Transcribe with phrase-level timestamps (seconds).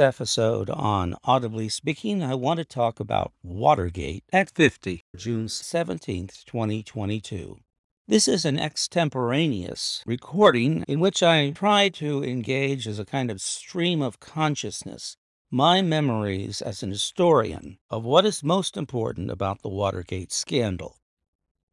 [0.00, 7.58] episode on Audibly Speaking, I want to talk about Watergate at 50, June 17th, 2022.
[8.08, 13.40] This is an extemporaneous recording in which I try to engage as a kind of
[13.40, 15.16] stream of consciousness
[15.52, 20.96] my memories as an historian of what is most important about the Watergate scandal.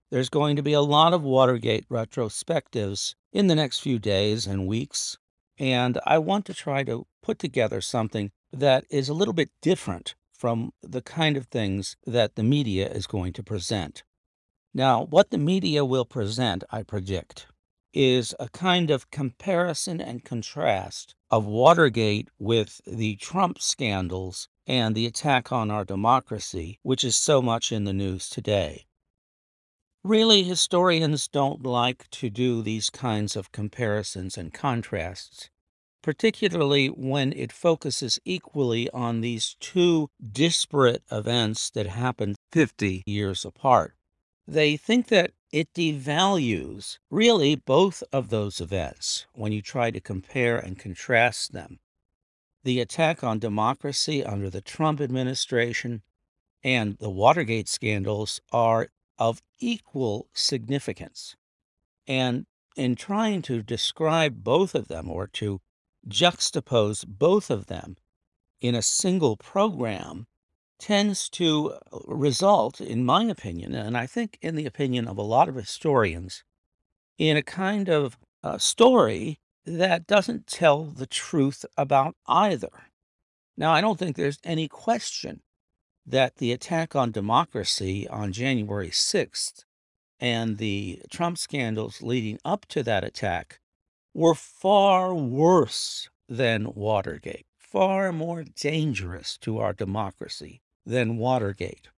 [0.09, 4.66] There's going to be a lot of Watergate retrospectives in the next few days and
[4.66, 5.18] weeks,
[5.59, 10.16] and I want to try to put together something that is a little bit different
[10.31, 14.05] from the kind of things that the media is going to present.
[14.73, 17.48] Now, what the media will present, I predict,
[17.94, 25.05] is a kind of comparison and contrast of Watergate with the Trump scandals and the
[25.05, 28.86] attack on our democracy, which is so much in the news today.
[30.02, 35.50] Really, historians don't like to do these kinds of comparisons and contrasts,
[36.07, 43.94] particularly when it focuses equally on these two disparate events that happened 50 years apart.
[44.47, 50.58] They think that it devalues really both of those events when you try to compare
[50.58, 51.80] and contrast them.
[52.64, 56.03] The attack on democracy under the Trump administration
[56.64, 58.88] and the Watergate scandals are
[59.19, 61.36] of equal significance.
[62.08, 62.45] And
[62.77, 65.59] in trying to describe both of them or to
[66.08, 67.98] juxtapose both of them
[68.62, 70.28] in a single program
[70.80, 75.23] tends to uh, result, in my opinion, and I think in the opinion of a
[75.23, 76.44] lot of historians,
[77.17, 82.70] in a kind of uh, story that doesn't tell the truth about either.
[83.58, 85.42] Now, I don't think there's any question
[86.06, 89.66] that the attack on democracy on January 6th
[90.20, 93.59] and the Trump scandals leading up to that attack
[94.18, 101.90] were far worse than Watergate, far more dangerous to our democracy than Watergate.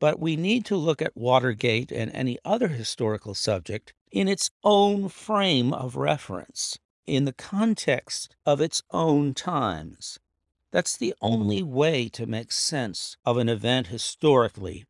[0.00, 5.10] But we need to look at Watergate and any other historical subject in its own
[5.10, 10.18] frame of reference, in the context of its own times.
[10.72, 14.86] That's the only way to make sense of an event historically,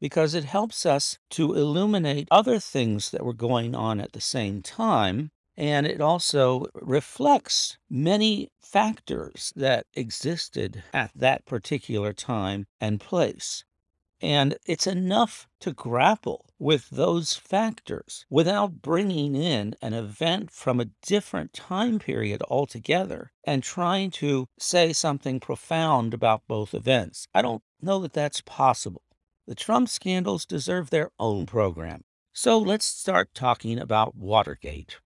[0.00, 4.62] because it helps us to illuminate other things that were going on at the same
[4.62, 5.32] time.
[5.56, 13.64] And it also reflects many factors that existed at that particular time and place.
[14.22, 20.90] And it's enough to grapple with those factors without bringing in an event from a
[21.02, 27.26] different time period altogether and trying to say something profound about both events.
[27.34, 29.02] I don't know that that's possible.
[29.48, 32.04] The Trump scandals deserve their own program.
[32.32, 34.98] So let's start talking about Watergate.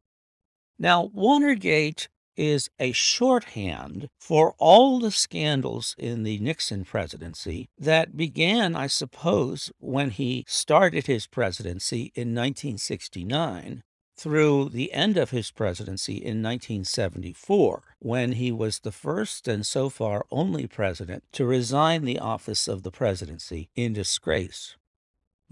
[0.78, 8.74] Now, Watergate is a shorthand for all the scandals in the Nixon presidency that began,
[8.74, 13.82] I suppose, when he started his presidency in 1969
[14.16, 19.88] through the end of his presidency in 1974, when he was the first and so
[19.88, 24.76] far only president to resign the office of the presidency in disgrace.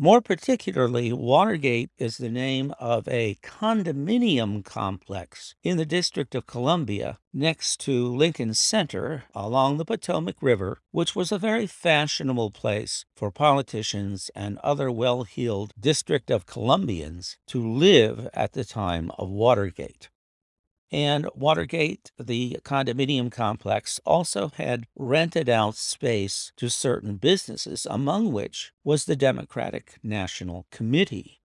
[0.02, 7.18] More particularly, Watergate is the name of a condominium complex in the District of Columbia
[7.32, 13.30] next to Lincoln Center along the Potomac River, which was a very fashionable place for
[13.30, 20.08] politicians and other well heeled District of Columbians to live at the time of Watergate.
[20.92, 28.72] And Watergate, the condominium complex, also had rented out space to certain businesses, among which
[28.84, 31.40] was the Democratic National Committee.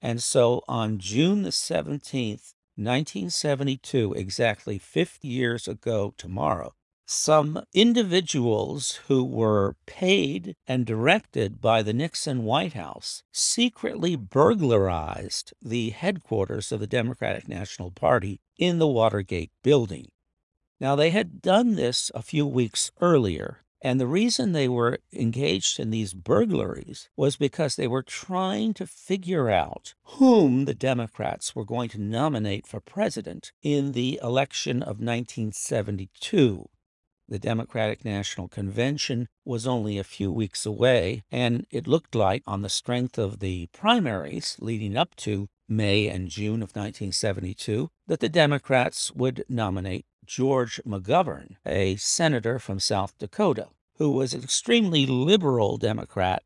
[0.00, 6.74] And so on June the 17th, 1972, exactly 50 years ago tomorrow,
[7.10, 15.90] some individuals who were paid and directed by the Nixon White House secretly burglarized the
[15.90, 20.08] headquarters of the Democratic National Party in the Watergate building.
[20.78, 25.80] Now, they had done this a few weeks earlier, and the reason they were engaged
[25.80, 31.64] in these burglaries was because they were trying to figure out whom the Democrats were
[31.64, 36.68] going to nominate for president in the election of 1972.
[37.30, 42.62] The Democratic National Convention was only a few weeks away, and it looked like, on
[42.62, 48.30] the strength of the primaries leading up to May and June of 1972, that the
[48.30, 55.76] Democrats would nominate George McGovern, a senator from South Dakota, who was an extremely liberal
[55.76, 56.42] Democrat.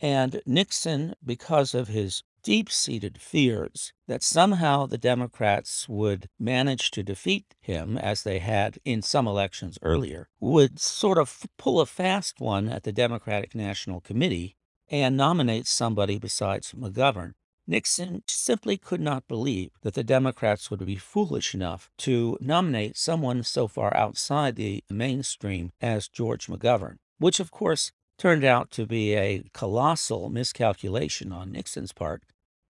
[0.00, 7.02] And Nixon, because of his deep seated fears that somehow the Democrats would manage to
[7.02, 12.40] defeat him, as they had in some elections earlier, would sort of pull a fast
[12.40, 14.56] one at the Democratic National Committee
[14.90, 17.34] and nominate somebody besides McGovern.
[17.66, 23.42] Nixon simply could not believe that the Democrats would be foolish enough to nominate someone
[23.42, 29.14] so far outside the mainstream as George McGovern, which of course turned out to be
[29.14, 32.22] a colossal miscalculation on Nixon's part,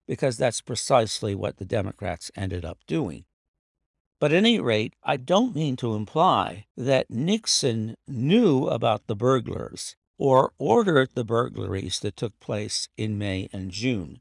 [0.06, 3.24] because that's precisely what the Democrats ended up doing.
[4.20, 9.96] But at any rate, I don't mean to imply that Nixon knew about the burglars
[10.18, 14.20] or ordered the burglaries that took place in May and June.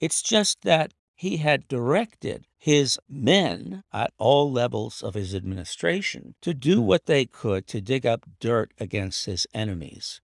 [0.00, 6.54] It's just that he had directed his men at all levels of his administration to
[6.54, 10.20] do what they could to dig up dirt against his enemies.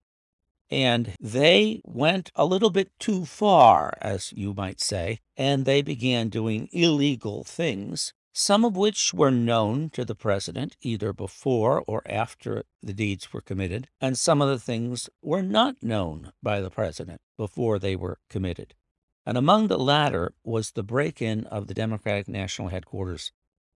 [0.71, 6.29] And they went a little bit too far, as you might say, and they began
[6.29, 12.65] doing illegal things, some of which were known to the president either before or after
[12.83, 17.21] the deeds were committed, and some of the things were not known by the president
[17.37, 18.75] before they were committed
[19.29, 23.31] and among the latter was the break in of the Democratic National Headquarters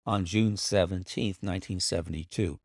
[0.05, 2.57] on June 17, 1972.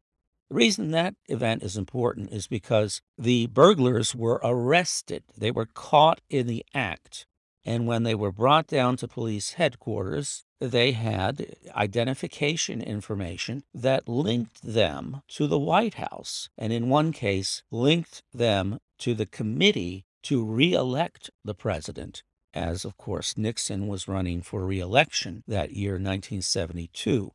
[0.48, 5.24] The reason that event is important is because the burglars were arrested.
[5.36, 7.26] They were caught in the act.
[7.64, 14.62] And when they were brought down to police headquarters, they had identification information that linked
[14.62, 20.44] them to the White House, and in one case, linked them to the committee to
[20.44, 22.22] reelect the president
[22.56, 27.32] as of course Nixon was running for reelection that year, 1972.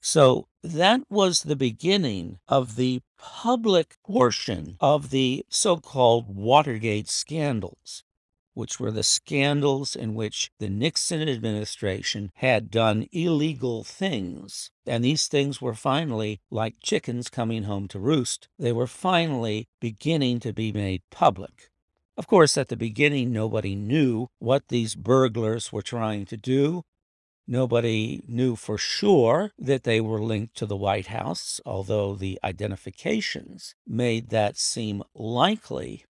[0.00, 8.02] So that was the beginning of the public portion of the so called Watergate scandals,
[8.54, 14.70] which were the scandals in which the Nixon administration had done illegal things.
[14.86, 20.40] And these things were finally, like chickens coming home to roost, they were finally beginning
[20.40, 21.70] to be made public.
[22.16, 26.84] Of course, at the beginning, nobody knew what these burglars were trying to do.
[27.52, 33.74] Nobody knew for sure that they were linked to the White House, although the identifications
[33.84, 36.04] made that seem likely.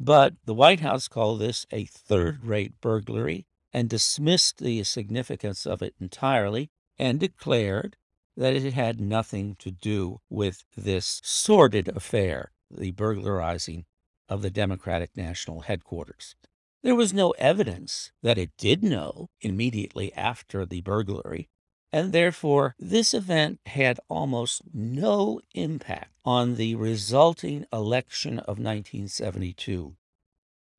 [0.00, 5.82] But the White House called this a third rate burglary and dismissed the significance of
[5.82, 7.96] it entirely and declared
[8.36, 13.84] that it had nothing to do with this sordid affair, the burglarizing
[14.28, 16.34] of the Democratic National Headquarters.
[16.82, 21.48] There was no evidence that it did know immediately after the burglary,
[21.92, 29.96] and therefore this event had almost no impact on the resulting election of 1972.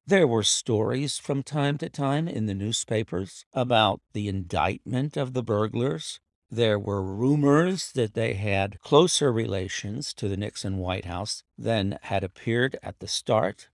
[0.06, 5.44] There were stories from time to time in the newspapers about the indictment of the
[5.44, 6.20] burglars,
[6.50, 12.24] there were rumors that they had closer relations to the Nixon White House than had
[12.24, 13.68] appeared at the start,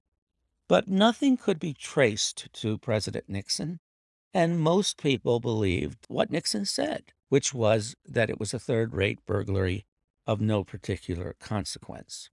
[0.74, 3.80] but nothing could be traced to President Nixon,
[4.34, 9.20] and most people believed what Nixon said, which was that it was a third rate
[9.28, 9.86] burglary
[10.26, 12.32] of no particular consequence.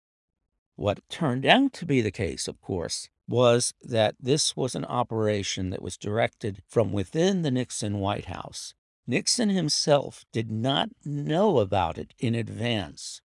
[0.74, 5.70] What turned out to be the case, of course, was that this was an operation
[5.70, 8.74] that was directed from within the Nixon White House
[9.06, 13.20] Nixon himself did not know about it in advance.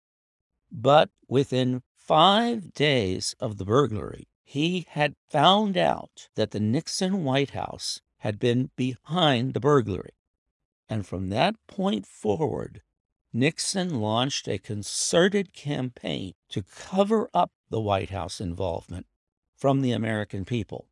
[0.69, 7.49] But within five days of the burglary, he had found out that the Nixon White
[7.49, 10.13] House had been behind the burglary.
[10.87, 12.81] And from that point forward,
[13.33, 19.05] Nixon launched a concerted campaign to cover up the White House involvement
[19.57, 20.87] from the American people.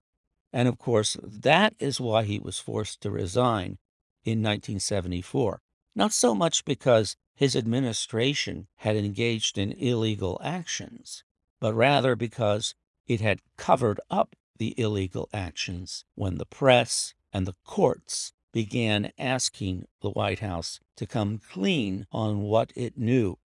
[0.52, 3.78] And of course, that is why he was forced to resign
[4.26, 5.62] in 1974,
[5.96, 11.24] not so much because his administration had engaged in illegal actions,
[11.62, 12.76] but rather because
[13.08, 19.86] it had covered up the illegal actions when the press and the courts began asking
[20.02, 23.38] the White House to come clean on what it knew.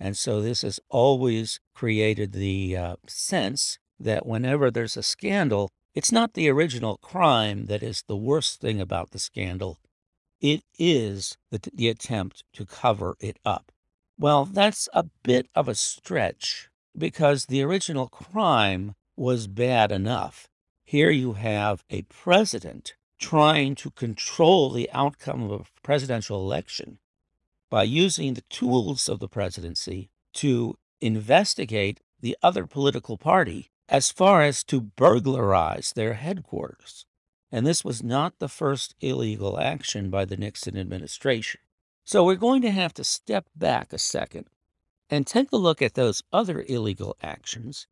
[0.00, 6.12] And so this has always created the uh, sense that whenever there's a scandal, it's
[6.12, 9.78] not the original crime that is the worst thing about the scandal,
[10.40, 13.72] it is the, the attempt to cover it up.
[14.18, 20.48] Well, that's a bit of a stretch because the original crime was bad enough.
[20.84, 26.98] Here you have a president trying to control the outcome of a presidential election
[27.70, 34.42] by using the tools of the presidency to investigate the other political party as far
[34.42, 37.06] as to burglarize their headquarters.
[37.52, 41.60] and this was not the first illegal action by the Nixon administration.
[42.04, 44.46] So we're going to have to step back a second
[45.10, 47.86] and take a look at those other illegal actions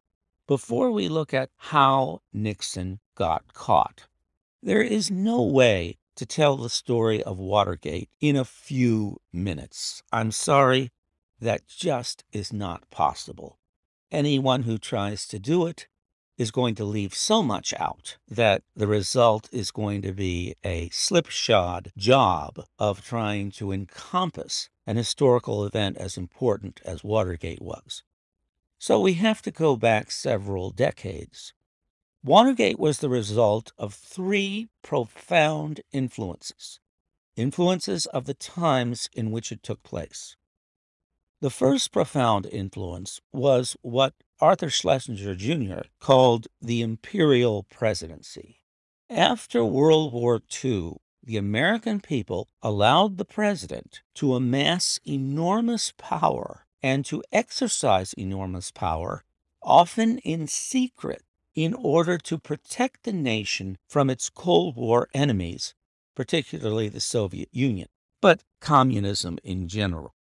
[0.46, 4.06] before we look at how Nixon got caught.
[4.62, 10.02] There is no way to tell the story of Watergate in a few minutes.
[10.12, 10.90] I'm sorry,
[11.40, 13.58] that just is not possible.
[14.10, 15.86] Anyone who tries to do it
[16.36, 20.88] is going to leave so much out that the result is going to be a
[20.90, 28.02] slipshod job of trying to encompass an historical event as important as Watergate was.
[28.78, 31.54] So we have to go back several decades.
[32.22, 36.80] Watergate was the result of three profound influences,
[37.36, 40.36] influences of the times in which it took place.
[41.40, 45.88] The first profound influence was what Arthur Schlesinger Jr.
[46.00, 48.60] called the imperial presidency.
[49.10, 50.96] After World War II,
[51.26, 59.24] the American people allowed the president to amass enormous power and to exercise enormous power,
[59.62, 61.22] often in secret,
[61.54, 65.74] in order to protect the nation from its Cold War enemies,
[66.14, 67.88] particularly the Soviet Union,
[68.20, 70.14] but communism in general.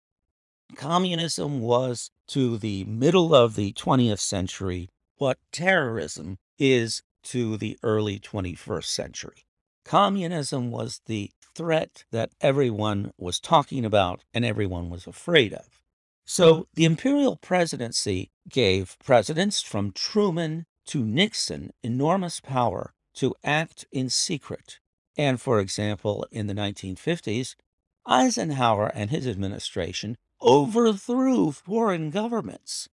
[0.75, 8.19] Communism was to the middle of the 20th century what terrorism is to the early
[8.19, 9.45] 21st century.
[9.83, 15.81] Communism was the threat that everyone was talking about and everyone was afraid of.
[16.25, 24.09] So the imperial presidency gave presidents from Truman to Nixon enormous power to act in
[24.09, 24.79] secret.
[25.17, 27.55] And for example, in the 1950s,
[28.05, 32.89] Eisenhower and his administration overthrew foreign governments,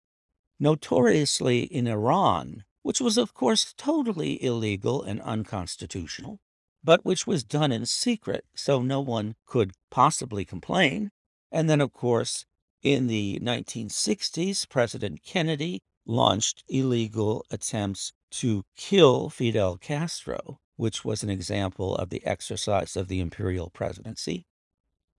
[0.58, 6.40] notoriously in Iran, which was, of course, totally illegal and unconstitutional,
[6.82, 11.10] but which was done in secret so no one could possibly complain.
[11.50, 12.44] And then, of course,
[12.82, 21.30] in the 1960s, President Kennedy launched illegal attempts to kill Fidel Castro, which was an
[21.30, 24.46] example of the exercise of the imperial presidency.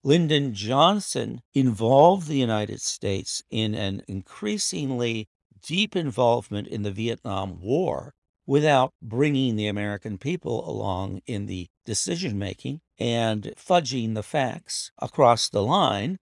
[0.04, 5.28] Lyndon Johnson involved the United States in an increasingly
[5.62, 8.14] deep involvement in the Vietnam War
[8.50, 15.48] without bringing the American people along in the decision making and fudging the facts across
[15.48, 16.18] the line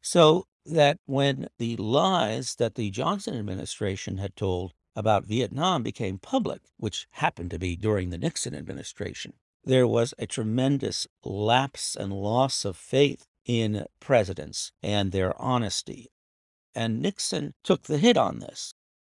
[0.00, 6.62] so that when the lies that the Johnson administration had told about Vietnam became public,
[6.78, 12.64] which happened to be during the Nixon administration, there was a tremendous lapse and loss
[12.64, 16.08] of faith in presidents and their honesty.
[16.74, 18.72] And Nixon took the hit on this.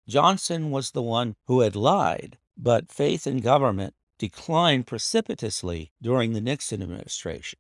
[0.10, 6.42] Johnson was the one who had lied, but faith in government declined precipitously during the
[6.42, 7.58] Nixon administration.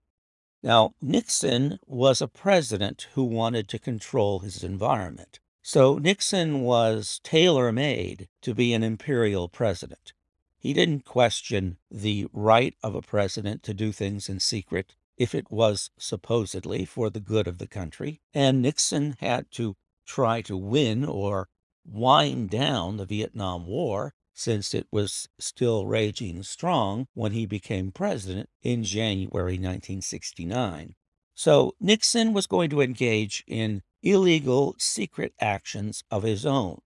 [0.61, 5.39] Now, Nixon was a president who wanted to control his environment.
[5.61, 10.11] So Nixon was tailor made to be an imperial president.
[10.57, 15.49] He didn't question the right of a president to do things in secret if it
[15.49, 18.19] was supposedly for the good of the country.
[18.33, 21.47] And Nixon had to try to win or
[21.85, 28.49] wind down the Vietnam War since it was still raging strong when he became president
[28.61, 30.95] in January 1969.
[31.35, 36.79] So Nixon was going to engage in illegal secret actions of his own.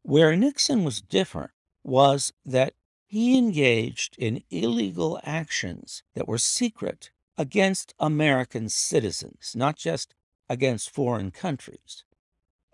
[0.00, 1.50] Where Nixon was different
[1.82, 2.72] was that
[3.06, 10.14] he engaged in illegal actions that were secret against American citizens, not just
[10.48, 12.04] against foreign countries.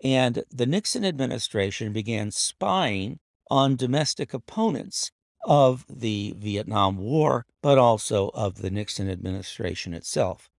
[0.01, 3.19] And the Nixon administration began spying
[3.51, 5.11] on domestic opponents
[5.45, 10.49] of the Vietnam War, but also of the Nixon administration itself.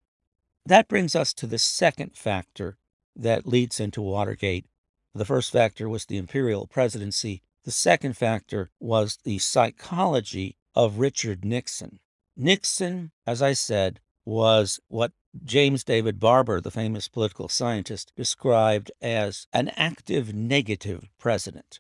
[0.67, 2.77] That brings us to the second factor
[3.17, 4.67] that leads into Watergate.
[5.15, 11.45] The first factor was the imperial presidency the second factor was the psychology of Richard
[11.45, 12.01] Nixon.
[12.37, 15.13] Nixon, as I said, was what
[15.45, 21.79] James David Barber, the famous political scientist, described as an active negative president.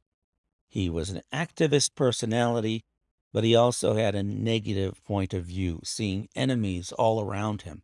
[0.73, 2.87] He was an activist personality,
[3.31, 7.83] but he also had a negative point of view, seeing enemies all around him.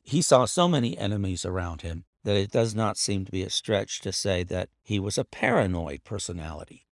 [0.00, 3.50] He saw so many enemies around him that it does not seem to be a
[3.50, 6.86] stretch to say that he was a paranoid personality.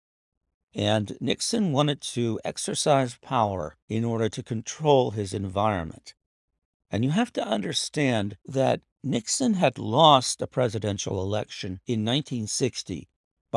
[0.74, 6.16] And Nixon wanted to exercise power in order to control his environment.
[6.90, 13.08] And you have to understand that Nixon had lost a presidential election in 1960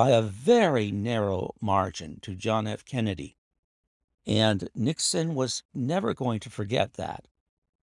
[0.01, 2.87] by a very narrow margin to John F.
[2.87, 3.37] Kennedy.
[4.27, 7.27] And Nixon was never going to forget that.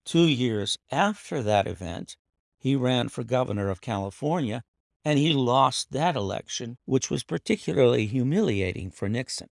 [0.05, 2.15] Two years after that event,
[2.57, 4.63] he ran for governor of California
[5.03, 9.49] and he lost that election, which was particularly humiliating for Nixon.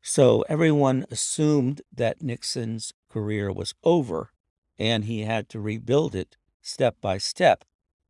[0.00, 4.32] So everyone assumed that Nixon's career was over
[4.78, 7.66] and he had to rebuild it step by step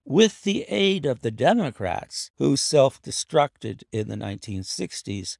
[0.06, 5.36] with the aid of the Democrats who self destructed in the 1960s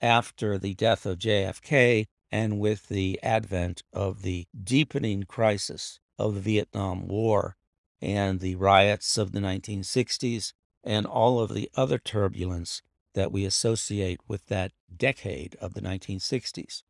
[0.00, 6.40] after the death of JFK and with the advent of the deepening crisis of the
[6.40, 7.56] Vietnam War
[8.02, 12.82] and the riots of the 1960s and all of the other turbulence
[13.14, 16.82] that we associate with that decade of the 1960s.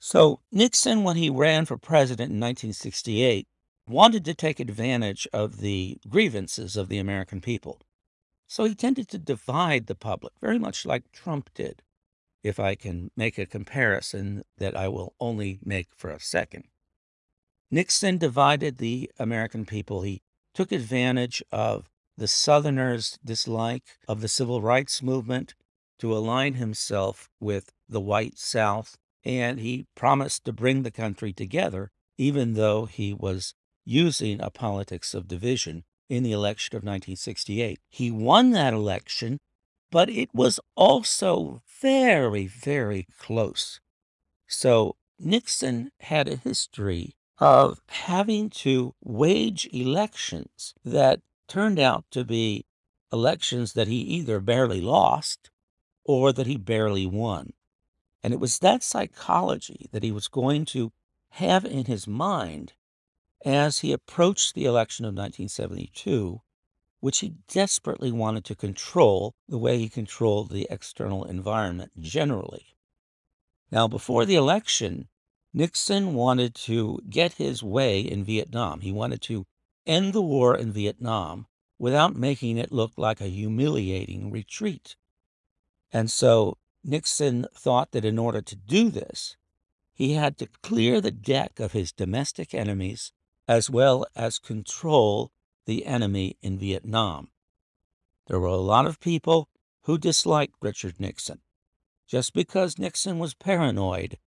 [0.00, 3.46] So, Nixon, when he ran for president in 1968,
[3.86, 7.80] wanted to take advantage of the grievances of the American people.
[8.46, 11.82] So he tended to divide the public, very much like Trump did,
[12.42, 16.64] if I can make a comparison that I will only make for a second.
[17.70, 20.02] Nixon divided the American people.
[20.02, 20.22] He
[20.54, 25.54] took advantage of the Southerners' dislike of the civil rights movement
[25.98, 31.90] to align himself with the white South, and he promised to bring the country together,
[32.16, 37.80] even though he was using a politics of division in the election of 1968.
[37.88, 39.40] He won that election,
[39.90, 43.80] but it was also very, very close.
[44.46, 52.64] So Nixon had a history of having to wage elections that turned out to be
[53.12, 55.50] elections that he either barely lost
[56.04, 57.52] or that he barely won.
[58.22, 60.92] And it was that psychology that he was going to
[61.30, 62.72] have in his mind
[63.44, 66.40] as he approached the election of 1972,
[67.00, 72.74] which he desperately wanted to control the way he controlled the external environment generally.
[73.70, 75.08] Now, before the election,
[75.52, 78.80] Nixon wanted to get his way in Vietnam.
[78.80, 79.46] He wanted to
[79.86, 81.46] end the war in Vietnam
[81.78, 84.96] without making it look like a humiliating retreat.
[85.92, 89.36] And so Nixon thought that in order to do this,
[89.92, 93.12] he had to clear the deck of his domestic enemies
[93.46, 95.30] as well as control
[95.66, 97.28] the enemy in Vietnam.
[98.26, 99.48] There were a lot of people
[99.82, 101.40] who disliked Richard Nixon.
[102.06, 104.18] Just because Nixon was paranoid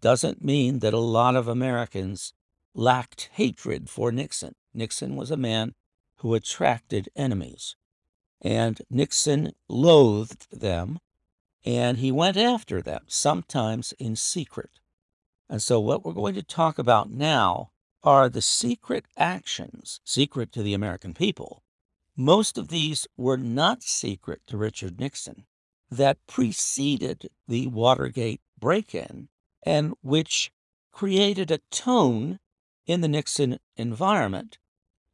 [0.00, 2.32] doesn't mean that a lot of Americans
[2.74, 4.54] lacked hatred for Nixon.
[4.72, 5.74] Nixon was a man
[6.16, 7.76] who attracted enemies.
[8.40, 10.98] And Nixon loathed them,
[11.64, 14.80] and he went after them, sometimes in secret.
[15.48, 17.70] And so, what we're going to talk about now
[18.04, 21.62] are the secret actions, secret to the American people.
[22.16, 25.46] Most of these were not secret to Richard Nixon,
[25.90, 29.28] that preceded the Watergate break in
[29.64, 30.52] and which
[30.92, 32.38] created a tone
[32.86, 34.58] in the Nixon environment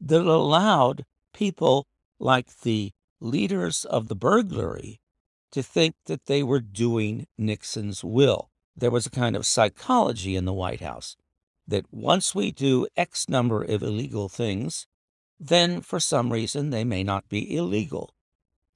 [0.01, 1.87] that allowed people
[2.19, 5.01] like the leaders of the burglary
[5.53, 8.51] to think that they were doing Nixon's will.
[8.77, 11.17] There was a kind of psychology in the White House
[11.71, 14.87] that once we do X number of illegal things,
[15.39, 18.15] then for some reason they may not be illegal,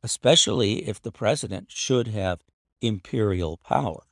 [0.02, 2.40] especially if the president should have
[2.80, 4.02] imperial power.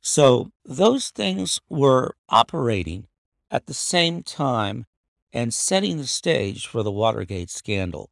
[0.00, 3.08] So those things were operating
[3.50, 4.86] at the same time
[5.32, 8.10] and setting the stage for the Watergate scandal.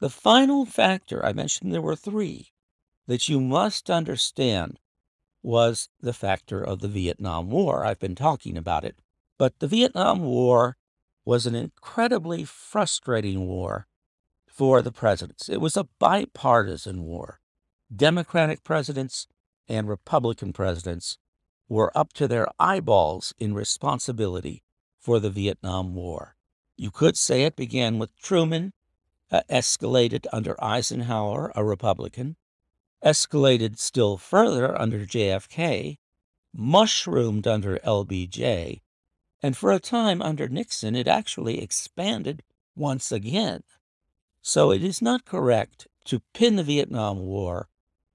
[0.00, 2.48] The final factor, I mentioned there were three,
[3.06, 4.78] that you must understand
[5.46, 7.86] was the factor of the Vietnam War.
[7.86, 8.96] I've been talking about it.
[9.38, 10.76] But the Vietnam War
[11.24, 13.86] was an incredibly frustrating war
[14.48, 15.48] for the presidents.
[15.48, 17.38] It was a bipartisan war.
[17.94, 19.28] Democratic presidents
[19.68, 21.16] and Republican presidents
[21.68, 24.64] were up to their eyeballs in responsibility
[24.98, 26.34] for the Vietnam War.
[26.76, 28.72] You could say it began with Truman,
[29.30, 32.34] uh, escalated under Eisenhower, a Republican,
[33.06, 35.98] escalated still further under JFK,
[36.52, 38.80] mushroomed under LBJ,
[39.40, 42.42] and for a time under Nixon, it actually expanded
[42.74, 43.62] once again.
[44.42, 47.68] So it is not correct to pin the Vietnam War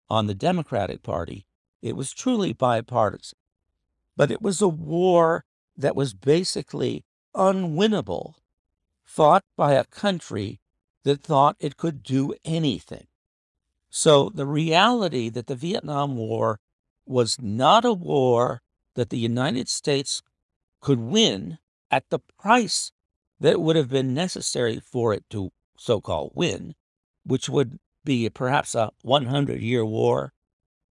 [0.09, 1.45] on the Democratic Party.
[1.81, 3.37] It was truly bipartisan.
[4.17, 5.45] But it was a war
[5.77, 8.33] that was basically unwinnable,
[9.03, 10.59] fought by a country
[11.03, 13.07] that thought it could do anything.
[13.91, 16.59] So the reality that the Vietnam War
[17.05, 18.61] was not a war
[18.95, 20.23] that the United States
[20.79, 21.57] could win
[21.91, 22.93] at the price
[23.41, 26.73] that would have been necessary for it to so called win,
[27.25, 30.31] which would be perhaps a 100 year war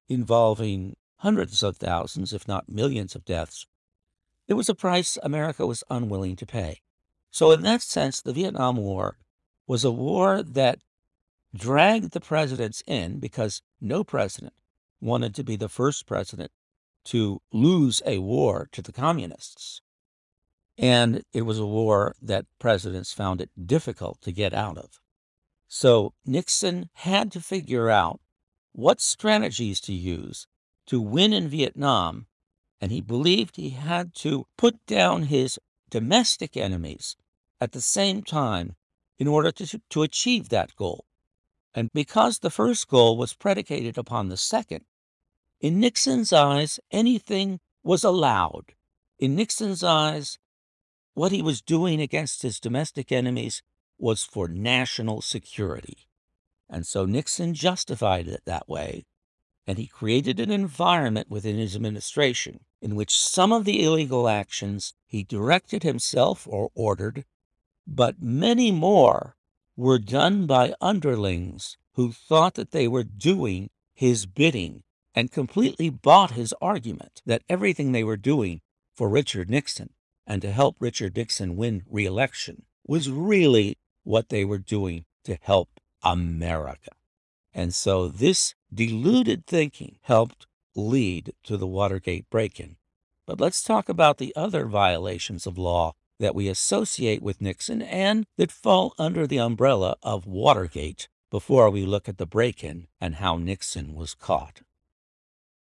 [0.06, 3.66] involving hundreds of thousands, if not millions of deaths,
[4.46, 6.80] it was a price America was unwilling to pay.
[7.30, 9.16] So, in that sense, the Vietnam War
[9.66, 10.80] was a war that
[11.54, 14.54] dragged the presidents in because no president
[15.00, 16.50] wanted to be the first president
[17.04, 19.80] to lose a war to the communists.
[20.78, 25.00] And it was a war that presidents found it difficult to get out of.
[25.68, 28.20] So Nixon had to figure out
[28.72, 30.46] what strategies to use
[30.86, 32.26] to win in Vietnam,
[32.80, 35.58] and he believed he had to put down his
[35.88, 37.16] domestic enemies
[37.60, 38.74] at the same time
[39.18, 41.04] in order to, to achieve that goal.
[41.74, 44.84] And because the first goal was predicated upon the second,
[45.60, 48.74] in Nixon's eyes, anything was allowed.
[49.18, 50.38] In Nixon's eyes,
[51.14, 53.62] what he was doing against his domestic enemies
[53.98, 56.08] was for national security.
[56.68, 59.04] And so Nixon justified it that way,
[59.66, 64.94] and he created an environment within his administration in which some of the illegal actions
[65.06, 67.24] he directed himself or ordered
[67.86, 69.36] but many more
[69.80, 74.82] were done by underlings who thought that they were doing his bidding
[75.14, 78.60] and completely bought his argument that everything they were doing
[78.94, 79.90] for Richard Nixon
[80.26, 85.80] and to help Richard Nixon win reelection was really what they were doing to help
[86.02, 86.90] America.
[87.54, 92.76] And so this deluded thinking helped lead to the Watergate break in.
[93.26, 98.26] But let's talk about the other violations of law that we associate with Nixon and
[98.36, 103.16] that fall under the umbrella of Watergate before we look at the break in and
[103.16, 104.60] how Nixon was caught.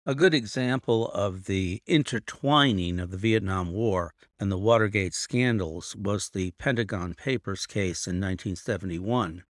[0.06, 6.30] A good example of the intertwining of the Vietnam War and the Watergate scandals was
[6.30, 9.44] the Pentagon Papers case in 1971.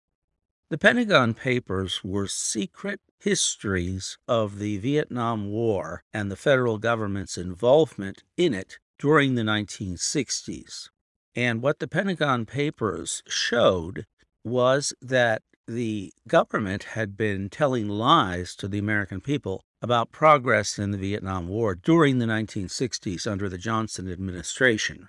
[0.70, 8.24] The Pentagon Papers were secret histories of the Vietnam War and the federal government's involvement
[8.38, 10.90] in it during the 1960s.
[11.36, 14.06] And what the Pentagon Papers showed
[14.44, 20.92] was that the government had been telling lies to the American people about progress in
[20.92, 25.08] the Vietnam War during the 1960s under the Johnson administration.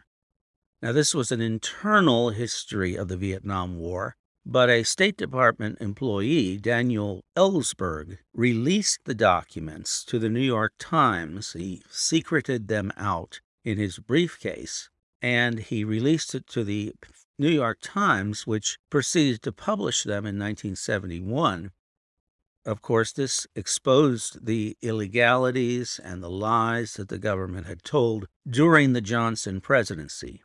[0.80, 6.58] Now, this was an internal history of the Vietnam War, but a State Department employee,
[6.58, 11.52] Daniel Ellsberg, released the documents to the New York Times.
[11.52, 14.90] He secreted them out in his briefcase
[15.24, 16.92] and he released it to the
[17.38, 21.70] New York Times, which proceeded to publish them in 1971.
[22.66, 28.92] Of course, this exposed the illegalities and the lies that the government had told during
[28.92, 30.42] the Johnson presidency.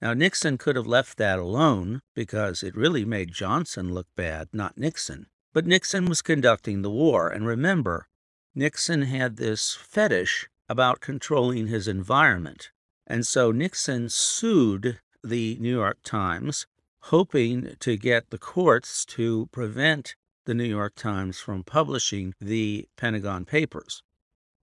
[0.00, 4.78] Now, Nixon could have left that alone because it really made Johnson look bad, not
[4.78, 5.26] Nixon.
[5.52, 8.08] But Nixon was conducting the war, and remember,
[8.54, 12.70] Nixon had this fetish about controlling his environment.
[13.06, 16.66] And so Nixon sued the New York Times,
[17.02, 23.44] hoping to get the courts to prevent the New York Times from publishing the Pentagon
[23.44, 24.02] Papers.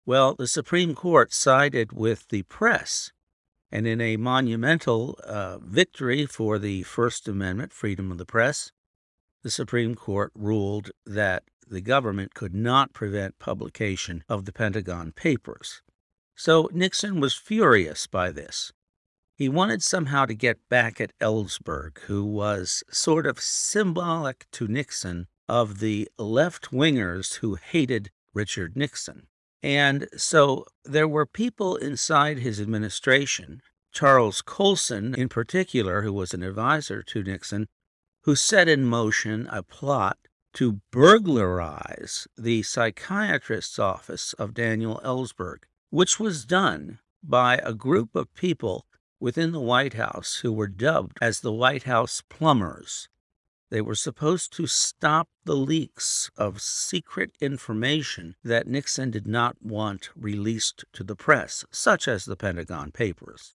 [0.06, 3.12] Well, the Supreme Court sided with the press,
[3.70, 8.72] and in a monumental uh, victory for the First Amendment, freedom of the press,
[9.42, 15.82] the Supreme Court ruled that the government could not prevent publication of the Pentagon Papers.
[16.36, 18.72] So Nixon was furious by this.
[19.36, 25.26] He wanted somehow to get back at Ellsberg, who was sort of symbolic to Nixon
[25.48, 29.26] of the left wingers who hated Richard Nixon.
[29.62, 33.60] And so there were people inside his administration,
[33.92, 37.66] Charles Colson in particular, who was an advisor to Nixon,
[38.22, 40.18] who set in motion a plot
[40.54, 48.34] to burglarize the psychiatrist's office of Daniel Ellsberg which was done by a group of
[48.34, 48.84] people
[49.20, 53.08] within the White House who were dubbed as the White House plumbers.
[53.70, 60.10] They were supposed to stop the leaks of secret information that Nixon did not want
[60.16, 63.54] released to the press, such as the Pentagon Papers.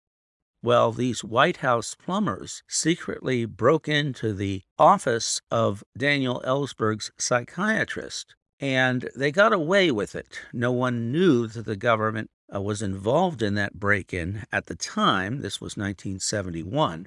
[0.62, 9.10] Well, these White House plumbers secretly broke into the office of Daniel Ellsberg's psychiatrist and
[9.14, 10.40] they got away with it.
[10.52, 14.74] No one knew that the government uh, was involved in that break in at the
[14.74, 15.40] time.
[15.40, 17.06] This was 1971.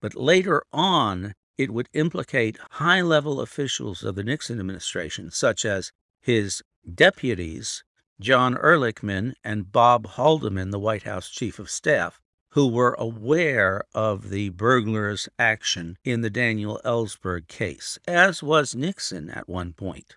[0.00, 5.92] But later on, it would implicate high level officials of the Nixon administration, such as
[6.20, 7.84] his deputies,
[8.20, 14.30] John Ehrlichman and Bob Haldeman, the White House chief of staff, who were aware of
[14.30, 20.16] the burglars' action in the Daniel Ellsberg case, as was Nixon at one point.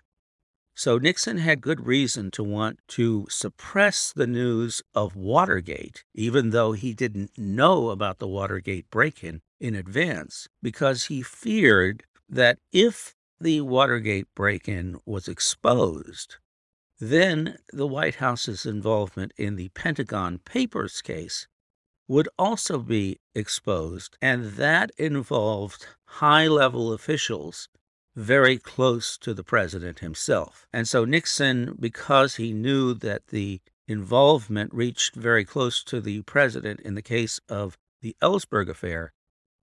[0.78, 6.70] So Nixon had good reason to want to suppress the news of Watergate, even though
[6.70, 9.42] he didn't know about the Watergate break in
[9.74, 16.36] advance, because he feared that if the Watergate break in was exposed,
[17.00, 21.48] then the White House's involvement in the Pentagon Papers case
[22.06, 27.68] would also be exposed, and that involved high level officials
[28.18, 30.66] very close to the president himself.
[30.72, 36.80] And so Nixon, because he knew that the involvement reached very close to the president
[36.80, 39.12] in the case of the Ellsberg affair,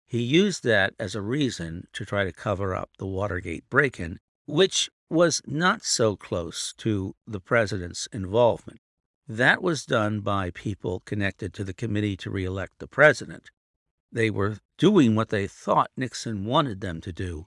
[0.07, 4.21] he used that as a reason to try to cover up the Watergate break in,
[4.45, 8.81] which was not so close to the president's involvement.
[9.27, 13.51] That was done by people connected to the committee to reelect the president.
[14.13, 17.47] They were doing what they thought Nixon wanted them to do,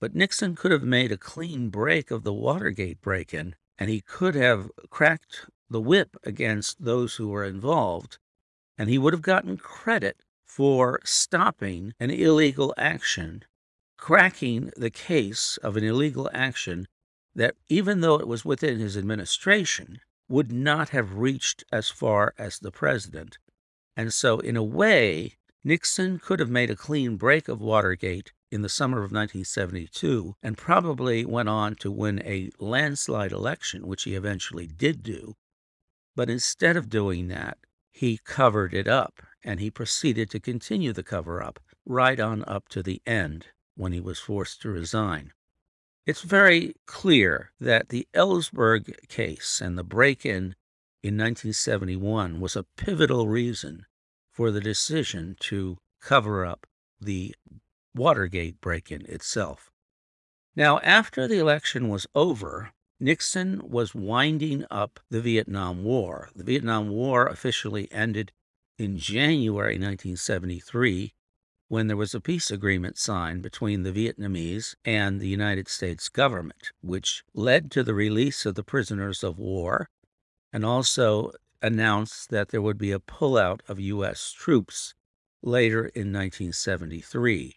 [0.00, 4.00] but Nixon could have made a clean break of the Watergate break in, and he
[4.00, 8.18] could have cracked the whip against those who were involved,
[8.76, 13.44] and he would have gotten credit for stopping an illegal action,
[13.96, 16.86] cracking the case of an illegal action
[17.34, 22.58] that, even though it was within his administration, would not have reached as far as
[22.58, 23.38] the president.
[23.96, 28.62] And so, in a way, Nixon could have made a clean break of Watergate in
[28.62, 34.14] the summer of 1972 and probably went on to win a landslide election, which he
[34.14, 35.36] eventually did do.
[36.16, 37.58] But instead of doing that,
[37.92, 42.68] he covered it up and he proceeded to continue the cover up right on up
[42.68, 45.32] to the end when he was forced to resign.
[46.06, 50.54] It's very clear that the Ellsberg case and the break in
[51.02, 53.86] in 1971 was a pivotal reason
[54.32, 56.66] for the decision to cover up
[57.00, 57.34] the
[57.98, 59.70] Watergate break in itself.
[60.56, 66.30] Now, after the election was over, Nixon was winding up the Vietnam War.
[66.34, 68.32] The Vietnam War officially ended
[68.78, 71.12] in January 1973
[71.68, 76.70] when there was a peace agreement signed between the Vietnamese and the United States government,
[76.80, 79.90] which led to the release of the prisoners of war
[80.52, 81.30] and also
[81.60, 84.32] announced that there would be a pullout of U.S.
[84.32, 84.94] troops
[85.42, 87.54] later in 1973.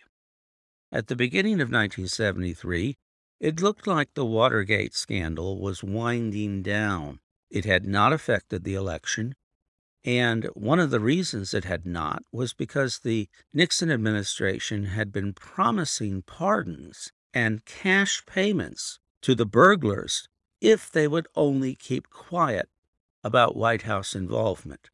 [0.93, 2.97] At the beginning of 1973,
[3.39, 7.21] it looked like the Watergate scandal was winding down.
[7.49, 9.36] It had not affected the election.
[10.04, 15.34] And one of the reasons it had not was because the Nixon administration had been
[15.34, 20.27] promising pardons and cash payments to the burglars
[20.60, 22.67] if they would only keep quiet
[23.23, 24.89] about White House involvement.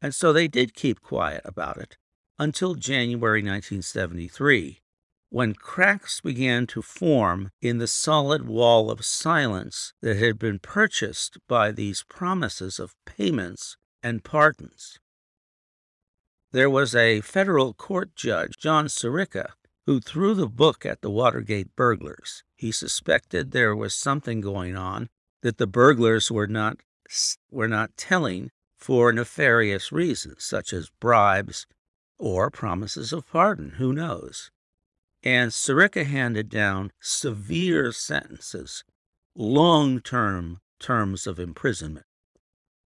[0.00, 1.98] And so they did keep quiet about it
[2.38, 4.80] until January 1973
[5.34, 11.38] when cracks began to form in the solid wall of silence that had been purchased
[11.48, 15.00] by these promises of payments and pardons.
[16.52, 19.54] There was a federal court judge, John Sirica,
[19.86, 22.44] who threw the book at the Watergate burglars.
[22.54, 25.08] He suspected there was something going on
[25.42, 26.76] that the burglars were not
[27.50, 31.66] were not telling for nefarious reasons, such as bribes
[32.20, 33.70] or promises of pardon.
[33.78, 34.52] Who knows?
[35.24, 38.84] And Sirica handed down severe sentences,
[39.34, 42.04] long term terms of imprisonment.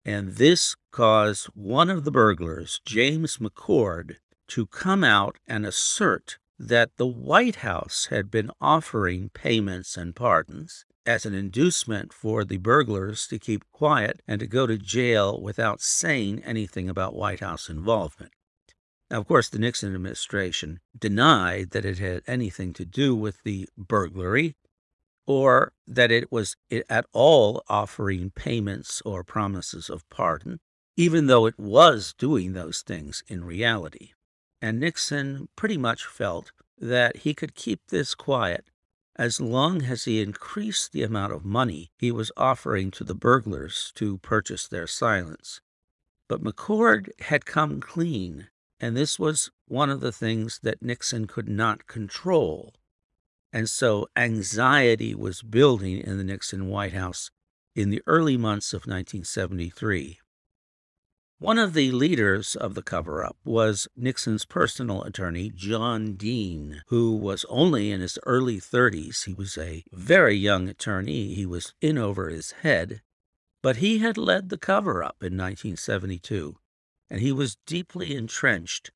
[0.04, 6.96] And this caused one of the burglars, James McCord, to come out and assert that
[6.96, 13.26] the White House had been offering payments and pardons as an inducement for the burglars
[13.26, 18.32] to keep quiet and to go to jail without saying anything about White House involvement.
[19.10, 23.68] Now, of course, the Nixon administration denied that it had anything to do with the
[23.76, 24.56] burglary
[25.26, 26.56] or that it was
[26.90, 30.58] at all offering payments or promises of pardon,
[30.96, 34.12] even though it was doing those things in reality.
[34.60, 38.70] And Nixon pretty much felt that he could keep this quiet
[39.16, 43.92] as long as he increased the amount of money he was offering to the burglars
[43.96, 45.60] to purchase their silence.
[46.28, 48.48] But McCord had come clean
[48.80, 52.74] and this was one of the things that Nixon could not control.
[53.52, 57.30] And so anxiety was building in the Nixon White House
[57.74, 60.18] in the early months of 1973.
[61.40, 67.16] One of the leaders of the cover up was Nixon's personal attorney, John Dean, who
[67.16, 69.24] was only in his early 30s.
[69.24, 71.34] He was a very young attorney.
[71.34, 73.02] He was in over his head,
[73.62, 76.56] but he had led the cover up in 1972
[77.10, 78.90] and he was deeply entrenched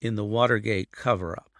[0.00, 1.52] in the Watergate cover up.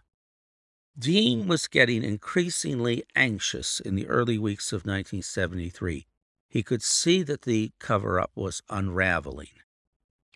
[0.99, 6.07] Dean was getting increasingly anxious in the early weeks of 1973.
[6.49, 9.61] He could see that the cover up was unraveling.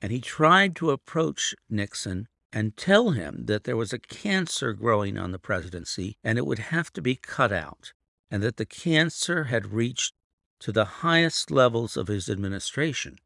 [0.00, 5.16] And he tried to approach Nixon and tell him that there was a cancer growing
[5.16, 7.92] on the presidency and it would have to be cut out,
[8.30, 10.12] and that the cancer had reached
[10.60, 13.16] to the highest levels of his administration.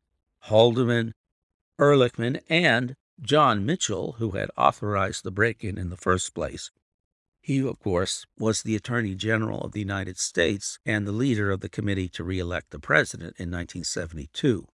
[0.44, 1.12] Haldeman,
[1.78, 6.70] Ehrlichman, and John Mitchell, who had authorized the break in in the first place,
[7.40, 11.60] he, of course, was the Attorney General of the United States and the leader of
[11.60, 14.66] the committee to reelect the president in 1972.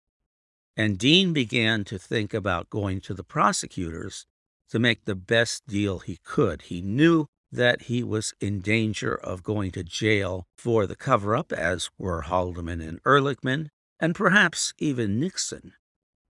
[0.77, 4.25] And Dean began to think about going to the prosecutors
[4.69, 6.61] to make the best deal he could.
[6.63, 11.51] He knew that he was in danger of going to jail for the cover up,
[11.51, 13.67] as were Haldeman and Ehrlichman,
[13.99, 15.73] and perhaps even Nixon.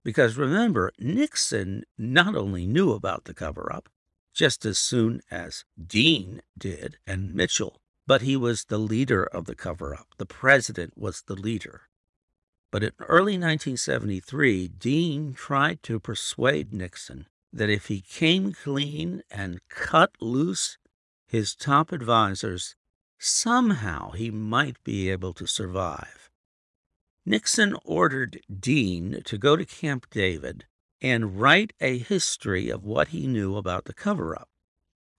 [0.03, 3.89] Because remember, Nixon not only knew about the cover up,
[4.33, 9.55] just as soon as Dean did and Mitchell, but he was the leader of the
[9.55, 10.07] cover up.
[10.17, 11.83] The president was the leader.
[12.71, 19.59] But in early 1973, Dean tried to persuade Nixon that if he came clean and
[19.67, 20.77] cut loose
[21.27, 22.75] his top advisors,
[23.19, 26.30] somehow he might be able to survive.
[27.25, 30.65] Nixon ordered Dean to go to Camp David
[31.01, 34.49] and write a history of what he knew about the cover up.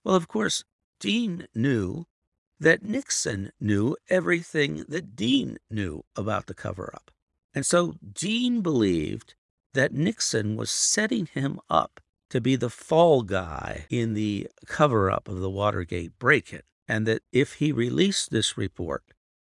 [0.05, 0.65] Well, of course,
[0.99, 2.07] Dean knew
[2.59, 7.11] that Nixon knew everything that Dean knew about the cover up.
[7.55, 9.35] And so Dean believed
[9.75, 15.29] that Nixon was setting him up to be the fall guy in the cover up
[15.29, 19.05] of the Watergate break in, and that if he released this report,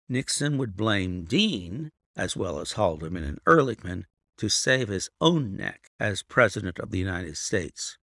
[0.08, 4.04] Nixon would blame Dean, as well as Haldeman and Ehrlichman,
[4.38, 7.98] to save his own neck as President of the United States.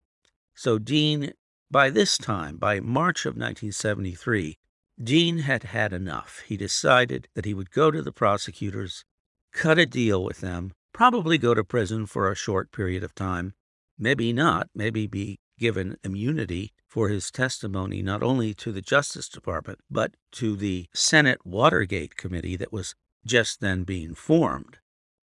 [0.56, 1.34] So Dean,
[1.72, 4.58] by this time, by March of 1973,
[5.02, 6.44] Dean had had enough.
[6.48, 9.06] He decided that he would go to the prosecutors,
[9.54, 13.54] cut a deal with them, probably go to prison for a short period of time,
[13.98, 19.80] maybe not, maybe be given immunity for his testimony not only to the Justice Department,
[19.90, 24.78] but to the Senate Watergate Committee that was just then being formed.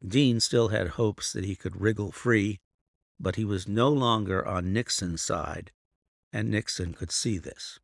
[0.06, 2.60] Dean still had hopes that he could wriggle free,
[3.18, 5.72] but he was no longer on Nixon's side,
[6.32, 7.78] and Nixon could see this.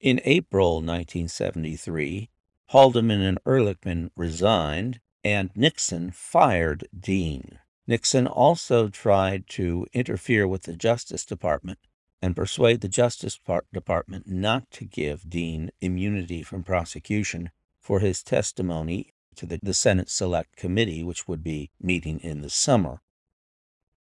[0.00, 2.30] In April 1973,
[2.70, 7.58] Haldeman and Ehrlichman resigned, and Nixon fired Dean.
[7.86, 11.78] Nixon also tried to interfere with the Justice Department
[12.20, 13.38] and persuade the Justice
[13.72, 17.50] Department not to give Dean immunity from prosecution
[17.88, 22.50] for his testimony to the, the Senate Select Committee, which would be meeting in the
[22.50, 23.00] summer.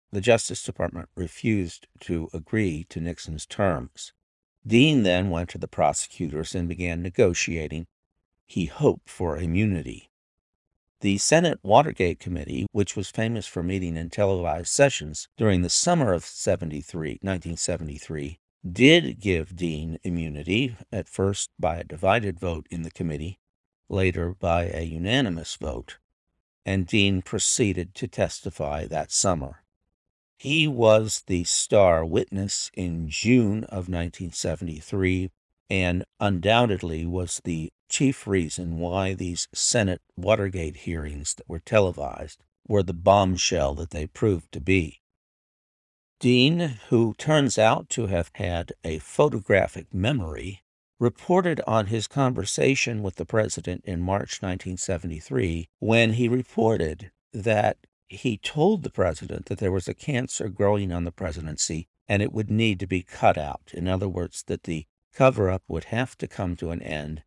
[0.10, 4.14] The Justice Department refused to agree to Nixon's terms.
[4.66, 7.88] Dean then went to the prosecutors and began negotiating.
[8.46, 10.10] He hoped for immunity.
[11.02, 16.14] The Senate Watergate Committee, which was famous for meeting in televised sessions during the summer
[16.14, 22.92] of 73, 1973, did give Dean immunity, at first by a divided vote in the
[22.92, 23.40] committee,
[23.94, 25.98] later by a unanimous vote,
[26.66, 29.64] and Dean proceeded to testify that summer.
[30.38, 35.32] He was the star witness in June of 1973
[35.70, 42.84] and undoubtedly was the chief reason why these Senate Watergate hearings that were televised were
[42.84, 45.02] the bombshell that they proved to be.
[46.20, 50.63] Dean, who turns out to have had a photographic memory,
[51.04, 57.76] reported on his conversation with the president in March 1973 when he reported that
[58.08, 62.32] he told the president that there was a cancer growing on the presidency and it
[62.32, 63.72] would need to be cut out.
[63.74, 67.24] In other words, that the cover up would have to come to an end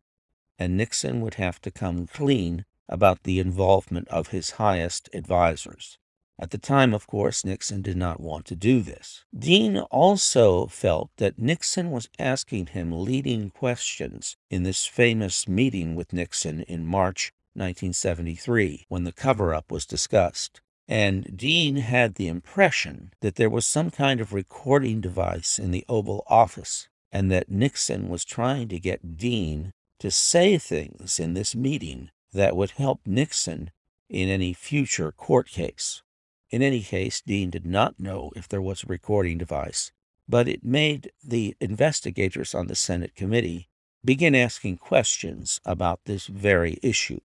[0.57, 5.99] and Nixon would have to come clean about the involvement of his highest advisers.
[6.39, 9.25] At the time, of course, Nixon did not want to do this.
[9.37, 16.13] Dean also felt that Nixon was asking him leading questions in this famous meeting with
[16.13, 20.61] Nixon in March 1973 when the cover up was discussed.
[20.87, 25.85] And Dean had the impression that there was some kind of recording device in the
[25.89, 31.55] Oval Office and that Nixon was trying to get Dean to say things in this
[31.55, 33.71] meeting that would help Nixon
[34.07, 36.03] in any future court case.
[36.49, 39.91] In any case, Dean did not know if there was a recording device,
[40.29, 43.69] but it made the investigators on the Senate committee
[44.03, 47.19] begin asking questions about this very issue.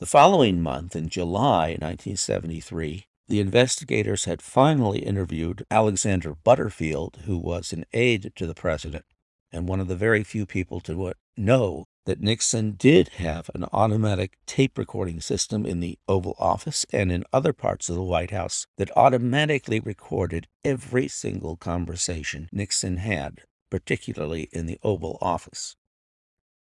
[0.00, 7.72] The following month, in July 1973, the investigators had finally interviewed Alexander Butterfield, who was
[7.72, 9.04] an aide to the president,
[9.52, 13.64] and one of the very few people to uh, know that Nixon did have an
[13.72, 18.30] automatic tape recording system in the Oval Office and in other parts of the White
[18.30, 25.76] House that automatically recorded every single conversation Nixon had, particularly in the Oval Office.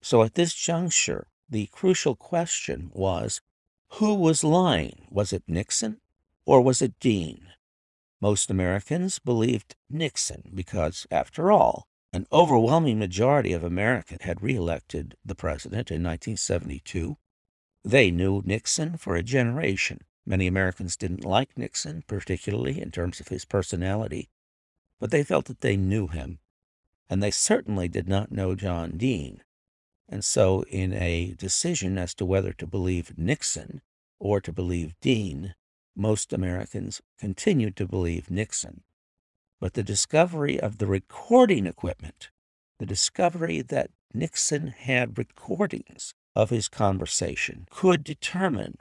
[0.03, 3.41] So at this juncture, the crucial question was
[3.97, 5.07] who was lying?
[5.11, 6.01] Was it Nixon
[6.47, 7.49] or was it Dean?
[8.21, 15.35] Most Americans believed Nixon because, after all, an overwhelming majority of Americans had reelected the
[15.35, 17.17] president in 1972.
[17.85, 20.01] They knew Nixon for a generation.
[20.27, 24.29] Many Americans didn't like Nixon, particularly in terms of his personality,
[25.01, 26.39] but they felt that they knew him.
[27.09, 29.43] And they certainly did not know John Dean.
[30.09, 33.81] And so, in a decision as to whether to believe Nixon
[34.19, 35.55] or to believe Dean,
[35.97, 38.83] most Americans continued to believe Nixon.
[39.63, 42.31] But the discovery of the recording equipment,
[42.81, 48.79] the discovery that Nixon had recordings of his conversation, could determine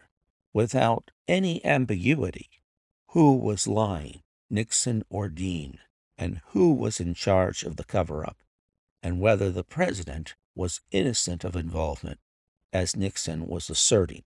[0.54, 2.50] without any ambiguity
[3.10, 5.78] who was lying, Nixon or Dean,
[6.18, 8.38] and who was in charge of the cover up,
[9.04, 12.20] and whether the president was innocent of involvement,
[12.74, 14.24] as Nixon was asserting.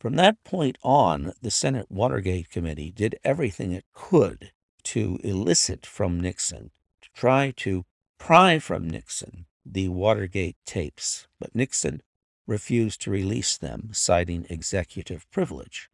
[0.00, 4.52] From that point on, the Senate Watergate Committee did everything it could
[4.84, 6.70] to elicit from Nixon,
[7.02, 7.84] to try to
[8.18, 12.02] pry from Nixon the Watergate tapes, but Nixon
[12.46, 15.88] refused to release them, citing executive privilege.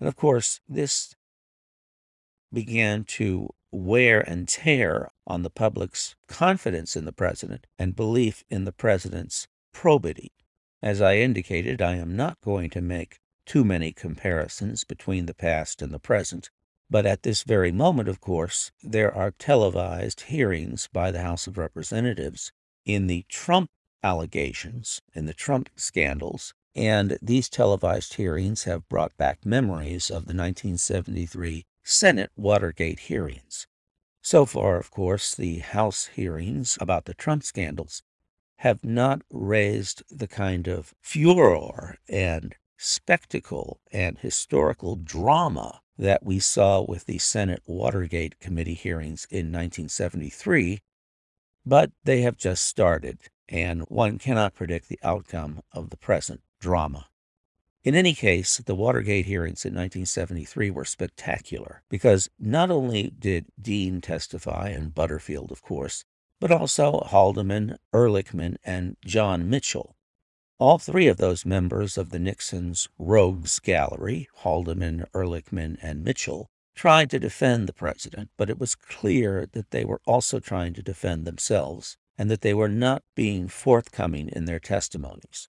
[0.00, 1.14] And of course, this
[2.52, 8.64] began to wear and tear on the public's confidence in the president and belief in
[8.64, 10.32] the president's probity.
[10.82, 15.80] As I indicated, I am not going to make too many comparisons between the past
[15.80, 16.50] and the present.
[16.92, 21.56] But at this very moment, of course, there are televised hearings by the House of
[21.56, 22.52] Representatives
[22.84, 23.70] in the Trump
[24.02, 26.52] allegations, in the Trump scandals.
[26.74, 33.66] And these televised hearings have brought back memories of the 1973 Senate Watergate hearings.
[34.20, 38.02] So far, of course, the House hearings about the Trump scandals
[38.56, 46.82] have not raised the kind of furor and spectacle and historical drama that we saw
[46.82, 50.80] with the Senate Watergate Committee hearings in 1973,
[51.64, 53.18] but they have just started,
[53.48, 57.08] and one cannot predict the outcome of the present drama.
[57.84, 64.00] In any case, the Watergate hearings in 1973 were spectacular because not only did Dean
[64.00, 66.04] testify, and Butterfield, of course,
[66.40, 69.96] but also Haldeman, Ehrlichman, and John Mitchell,
[70.62, 76.46] all three of those members of the Nixon's rogues gallery, Haldeman, Ehrlichman, and Mitchell,
[76.76, 80.82] tried to defend the president, but it was clear that they were also trying to
[80.82, 85.48] defend themselves and that they were not being forthcoming in their testimonies.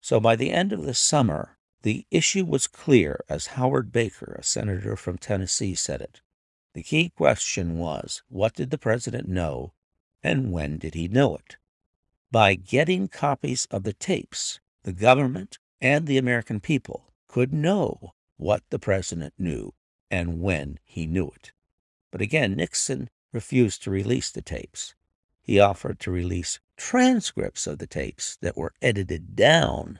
[0.00, 4.42] So by the end of the summer, the issue was clear, as Howard Baker, a
[4.42, 6.22] senator from Tennessee, said it.
[6.74, 9.74] The key question was what did the president know
[10.24, 11.56] and when did he know it?
[12.32, 18.62] By getting copies of the tapes, the government and the American people could know what
[18.70, 19.74] the president knew
[20.12, 21.50] and when he knew it.
[22.12, 24.94] But again, Nixon refused to release the tapes.
[25.42, 29.98] He offered to release transcripts of the tapes that were edited down,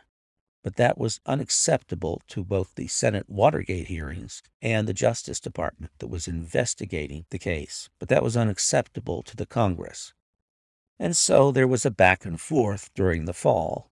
[0.62, 6.06] but that was unacceptable to both the Senate Watergate hearings and the Justice Department that
[6.06, 7.88] was investigating the case.
[7.98, 10.12] But that was unacceptable to the Congress.
[11.02, 13.90] And so there was a back and forth during the fall.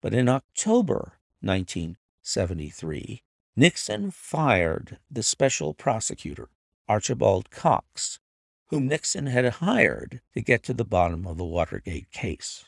[0.00, 3.22] But in October 1973,
[3.54, 6.48] Nixon fired the special prosecutor,
[6.88, 8.18] Archibald Cox,
[8.70, 12.64] whom Nixon had hired to get to the bottom of the Watergate case.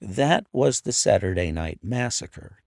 [0.00, 2.62] That was the Saturday Night Massacre,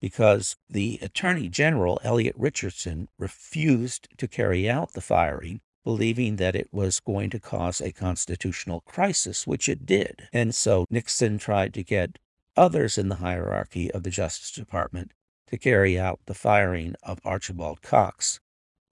[0.00, 6.68] because the Attorney General, Elliot Richardson, refused to carry out the firing believing that it
[6.72, 10.28] was going to cause a constitutional crisis, which it did.
[10.32, 12.18] And so Nixon tried to get
[12.56, 15.12] others in the hierarchy of the Justice Department
[15.48, 18.40] to carry out the firing of Archibald Cox.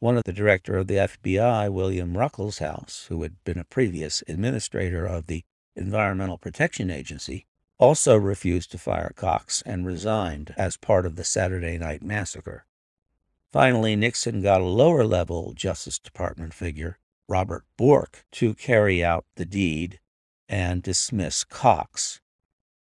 [0.00, 5.06] One of the director of the FBI, William Ruckelshaus, who had been a previous administrator
[5.06, 7.46] of the Environmental Protection Agency,
[7.78, 12.64] also refused to fire Cox and resigned as part of the Saturday Night Massacre.
[13.50, 19.46] Finally, Nixon got a lower level Justice Department figure, Robert Bork, to carry out the
[19.46, 20.00] deed
[20.50, 22.20] and dismiss Cox.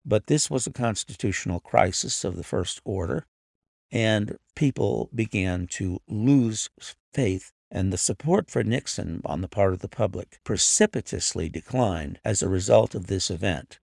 [0.04, 3.26] But this was a constitutional crisis of the first order,
[3.90, 6.68] and people began to lose
[7.14, 12.42] faith and the support for Nixon on the part of the public precipitously declined as
[12.42, 13.78] a result of this event.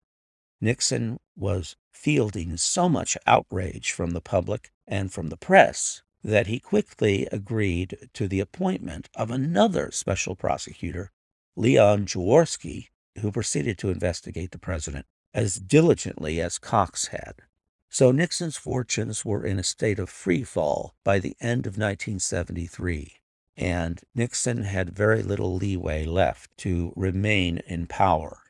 [0.61, 6.59] Nixon was fielding so much outrage from the public and from the press that he
[6.59, 11.13] quickly agreed to the appointment of another special prosecutor,
[11.55, 12.89] Leon Jaworski,
[13.21, 17.43] who proceeded to investigate the president as diligently as Cox had.
[17.91, 23.19] So Nixon's fortunes were in a state of free fall by the end of 1973,
[23.57, 28.41] and Nixon had very little leeway left to remain in power.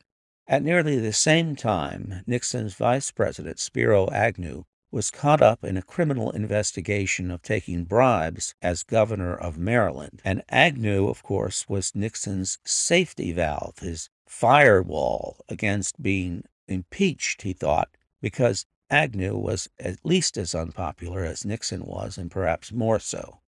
[0.47, 5.81] At nearly the same time, Nixon's vice president, Spiro Agnew, was caught up in a
[5.81, 10.21] criminal investigation of taking bribes as governor of Maryland.
[10.23, 17.89] And Agnew, of course, was Nixon's safety valve, his firewall against being impeached, he thought,
[18.21, 23.41] because Agnew was at least as unpopular as Nixon was, and perhaps more so.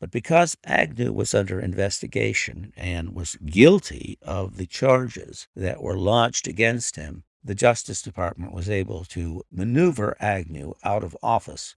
[0.00, 6.48] But because Agnew was under investigation and was guilty of the charges that were lodged
[6.48, 11.76] against him, the Justice Department was able to maneuver Agnew out of office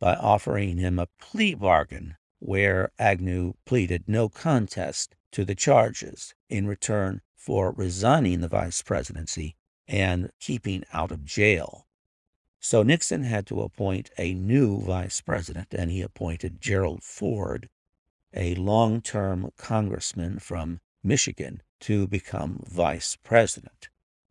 [0.00, 6.66] by offering him a plea bargain where Agnew pleaded no contest to the charges in
[6.66, 9.56] return for resigning the vice presidency
[9.86, 11.86] and keeping out of jail.
[12.60, 17.68] So Nixon had to appoint a new vice president, and he appointed Gerald Ford,
[18.32, 23.88] a long term congressman from Michigan, to become vice president.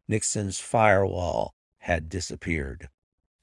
[0.07, 2.89] Nixon's firewall had disappeared.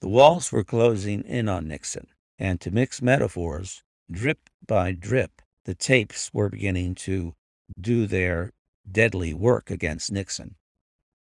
[0.01, 2.09] The walls were closing in on Nixon,
[2.39, 7.35] and to mix metaphors, drip by drip, the tapes were beginning to
[7.79, 8.53] do their
[8.91, 10.57] deadly work against Nixon.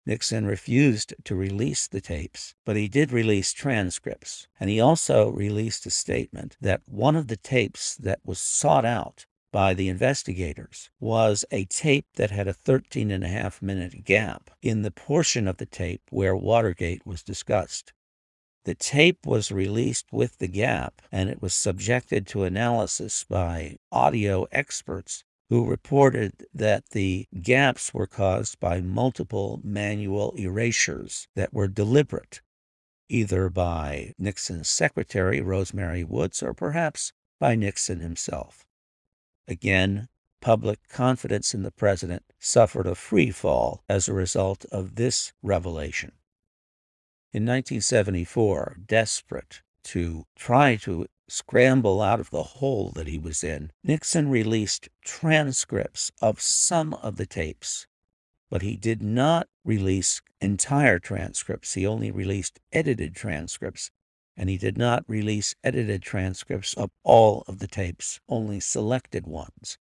[0.05, 4.47] Nixon refused to release the tapes, but he did release transcripts.
[4.59, 9.25] And he also released a statement that one of the tapes that was sought out
[9.51, 14.49] by the investigators was a tape that had a 13 and a half minute gap
[14.61, 17.93] in the portion of the tape where Watergate was discussed.
[18.65, 24.47] The tape was released with the gap and it was subjected to analysis by audio
[24.51, 32.41] experts who reported that the gaps were caused by multiple manual erasures that were deliberate,
[33.09, 38.67] either by Nixon's secretary, Rosemary Woods, or perhaps by Nixon himself.
[39.49, 40.09] Again,
[40.41, 46.11] public confidence in the president suffered a free fall as a result of this revelation.
[47.33, 53.71] In 1974, desperate to try to scramble out of the hole that he was in,
[53.83, 57.87] Nixon released transcripts of some of the tapes,
[58.51, 61.73] but he did not release entire transcripts.
[61.73, 63.89] He only released edited transcripts,
[64.39, 69.77] and he did not release edited transcripts of all of the tapes, only selected ones.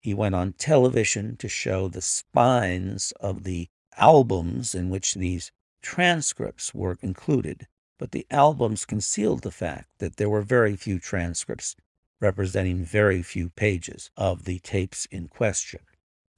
[0.00, 3.68] He went on television to show the spines of the
[3.98, 5.52] albums in which these
[5.82, 7.66] transcripts were included
[8.02, 11.76] but the albums concealed the fact that there were very few transcripts
[12.18, 15.78] representing very few pages of the tapes in question.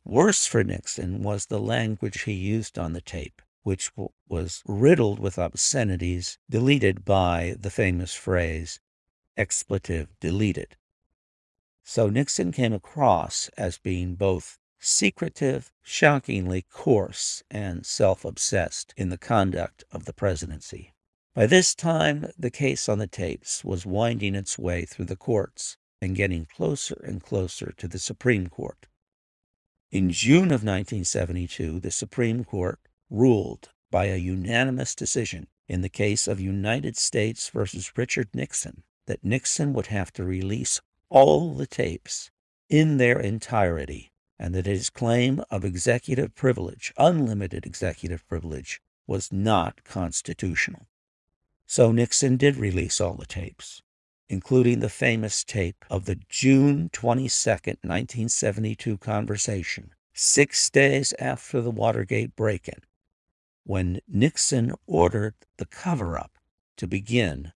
[0.05, 3.91] Worse for Nixon was the language he used on the tape, which
[4.29, 8.79] was riddled with obscenities deleted by the famous phrase,
[9.37, 10.77] expletive deleted.
[11.83, 19.19] So Nixon came across as being both secretive, shockingly coarse, and self obsessed in the
[19.19, 20.93] conduct of the presidency.
[21.35, 25.77] By this time, the case on the tapes was winding its way through the courts
[26.01, 28.87] and getting closer and closer to the Supreme Court.
[29.91, 32.79] In June of 1972, the Supreme Court
[33.11, 39.25] ruled by a unanimous decision in the case of United States versus Richard Nixon that
[39.25, 40.81] Nixon would have to release
[41.11, 42.31] all the tapes
[42.69, 49.85] in their entirety and that his claim of executive privilege, unlimited executive privilege, was not
[49.85, 50.89] constitutional.
[51.67, 53.83] So Nixon did release all the tapes,
[54.29, 62.35] including the famous tape of the June 22, 1972 conversation, six days after the Watergate
[62.35, 62.81] break in,
[63.65, 66.39] when Nixon ordered the cover up
[66.77, 67.53] to begin,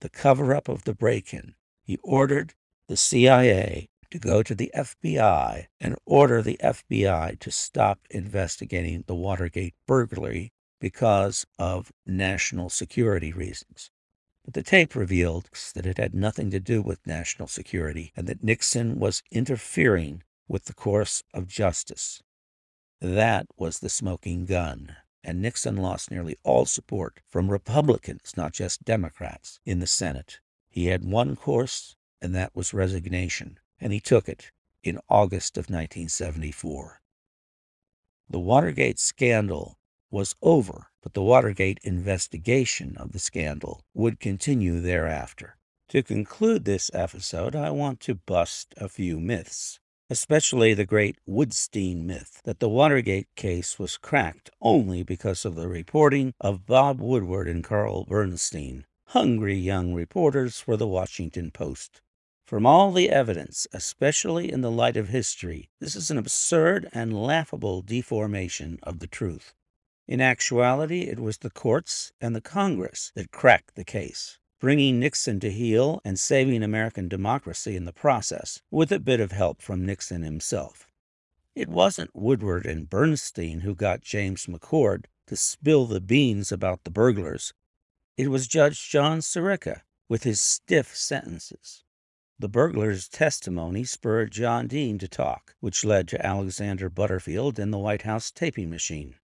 [0.00, 1.54] the cover up of the break in.
[1.84, 2.54] He ordered
[2.88, 9.14] the CIA to go to the FBI and order the FBI to stop investigating the
[9.14, 13.90] Watergate burglary because of national security reasons.
[14.44, 18.42] But the tape revealed that it had nothing to do with national security and that
[18.42, 22.20] Nixon was interfering with the course of justice.
[23.00, 28.84] That was the smoking gun, and Nixon lost nearly all support from Republicans, not just
[28.84, 30.40] Democrats, in the Senate.
[30.68, 34.50] He had one course, and that was resignation, and he took it.
[34.82, 37.00] in August of 1974.
[38.28, 39.78] The Watergate scandal
[40.10, 45.56] was over, but the Watergate investigation of the scandal would continue thereafter.
[45.90, 49.78] To conclude this episode, I want to bust a few myths,
[50.12, 55.66] especially the great Woodstein myth that the Watergate case was cracked only because of the
[55.66, 62.02] reporting of Bob Woodward and Carl Bernstein, hungry young reporters for the Washington Post.
[62.46, 67.18] From all the evidence, especially in the light of history, this is an absurd and
[67.18, 69.54] laughable deformation of the truth.
[70.06, 75.40] In actuality, it was the courts and the Congress that cracked the case bringing Nixon
[75.40, 79.84] to heel and saving American democracy in the process, with a bit of help from
[79.84, 80.86] Nixon himself.
[81.56, 86.92] It wasn't Woodward and Bernstein who got James McCord to spill the beans about the
[86.92, 87.52] burglars.
[88.16, 91.82] It was Judge John Sirica with his stiff sentences.
[92.38, 97.78] The burglar's testimony spurred John Dean to talk, which led to Alexander Butterfield and the
[97.78, 99.16] White House taping machine.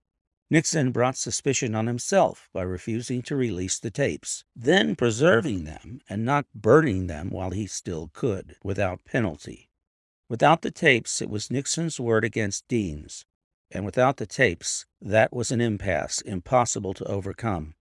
[0.50, 6.24] Nixon brought suspicion on himself by refusing to release the tapes, then preserving them and
[6.24, 9.68] not burning them while he still could, without penalty.
[10.28, 13.26] Without the tapes, it was Nixon's word against Dean's,
[13.70, 17.74] and without the tapes, that was an impasse impossible to overcome.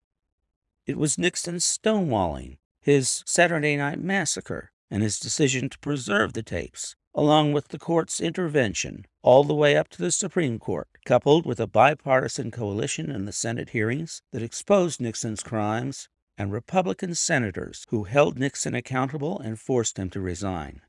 [0.86, 6.97] It was Nixon's stonewalling, his Saturday Night Massacre, and his decision to preserve the tapes,
[7.18, 11.60] along with the court's intervention, all the way up to the Supreme Court, coupled with
[11.60, 18.04] a bipartisan coalition in the Senate hearings that exposed Nixon's crimes and Republican senators who
[18.04, 20.82] held Nixon accountable and forced him to resign.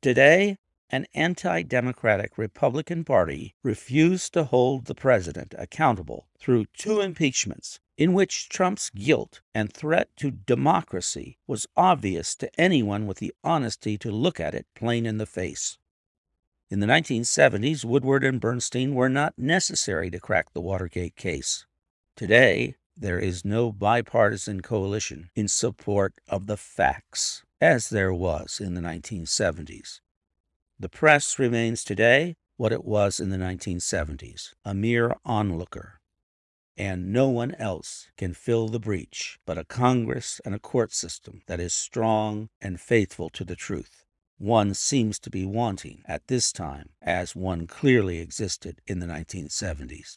[0.00, 0.58] Today,
[0.92, 8.12] an anti democratic Republican Party refused to hold the president accountable through two impeachments in
[8.12, 14.10] which Trump's guilt and threat to democracy was obvious to anyone with the honesty to
[14.10, 15.78] look at it plain in the face.
[16.70, 21.66] In the 1970s, Woodward and Bernstein were not necessary to crack the Watergate case.
[22.16, 28.74] Today, there is no bipartisan coalition in support of the facts, as there was in
[28.74, 30.00] the 1970s.
[30.78, 36.00] The press remains today what it was in the 1970s a mere onlooker
[36.76, 41.42] and no one else can fill the breach but a Congress and a court system
[41.46, 44.04] that is strong and faithful to the truth.
[44.38, 50.16] One seems to be wanting at this time, as one clearly existed in the 1970s.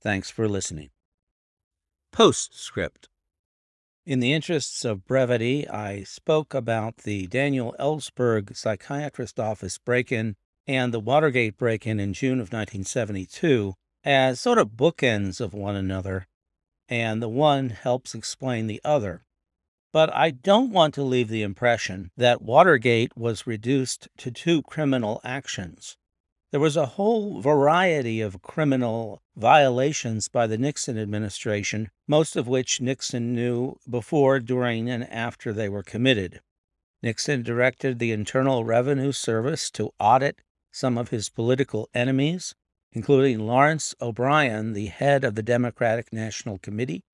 [0.00, 0.90] Thanks for listening.
[2.12, 3.08] Postscript
[4.04, 10.34] In the interests of brevity, I spoke about the Daniel Ellsberg psychiatrist office break in
[10.66, 15.76] and the Watergate break in in June of 1972 as sort of bookends of one
[15.76, 16.26] another,
[16.88, 19.24] and the one helps explain the other.
[19.92, 25.20] But I don't want to leave the impression that Watergate was reduced to two criminal
[25.22, 25.96] actions.
[26.52, 32.80] There was a whole variety of criminal violations by the Nixon administration, most of which
[32.80, 36.40] Nixon knew before, during, and after they were committed.
[37.02, 40.38] Nixon directed the Internal Revenue Service to audit
[40.70, 42.54] some of his political enemies
[42.92, 47.04] including Lawrence O'Brien, the head of the Democratic National Committee.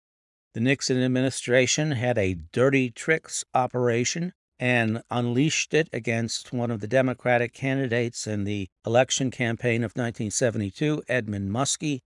[0.55, 6.89] The Nixon administration had a dirty tricks operation and unleashed it against one of the
[6.89, 12.01] Democratic candidates in the election campaign of 1972, Edmund Muskie,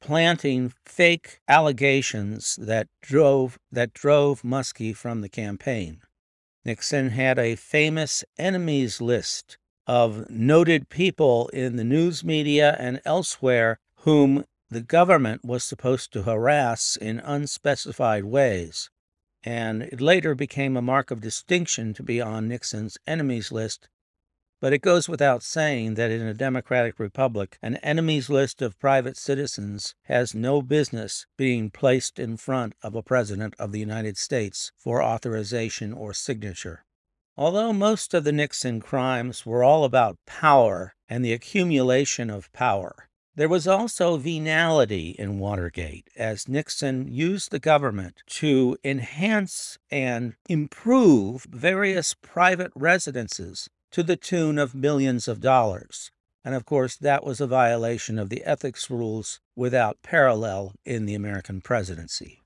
[0.00, 6.00] planting fake allegations that drove that drove Muskie from the campaign.
[6.64, 13.78] Nixon had a famous enemies list of noted people in the news media and elsewhere
[13.98, 18.90] whom the government was supposed to harass in unspecified ways.
[19.44, 23.88] And it later became a mark of distinction to be on Nixon's enemies list.
[24.60, 29.16] But it goes without saying that in a democratic republic, an enemies list of private
[29.16, 34.70] citizens has no business being placed in front of a president of the United States
[34.78, 36.84] for authorization or signature.
[37.36, 43.08] Although most of the Nixon crimes were all about power and the accumulation of power,
[43.34, 51.46] there was also venality in Watergate as Nixon used the government to enhance and improve
[51.50, 56.10] various private residences to the tune of millions of dollars.
[56.44, 61.14] And of course, that was a violation of the ethics rules without parallel in the
[61.14, 62.40] American presidency.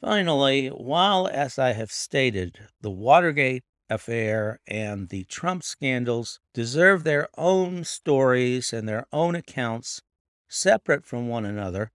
[0.00, 7.28] Finally, while, as I have stated, the Watergate affair and the Trump scandals deserve their
[7.36, 10.00] own stories and their own accounts
[10.48, 11.90] separate from one another,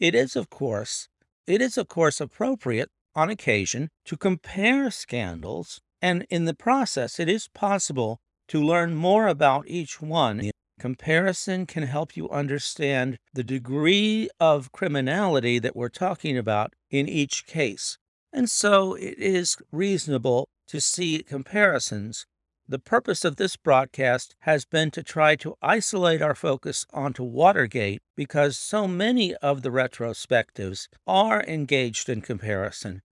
[0.00, 1.08] it is of course
[1.46, 7.28] it is of course appropriate on occasion to compare scandals and in the process it
[7.28, 10.50] is possible To learn more about each one,
[10.80, 17.46] comparison can help you understand the degree of criminality that we're talking about in each
[17.46, 17.98] case.
[18.32, 22.26] And so it is reasonable to see comparisons.
[22.68, 28.02] The purpose of this broadcast has been to try to isolate our focus onto Watergate
[28.14, 33.02] because so many of the retrospectives are engaged in comparison.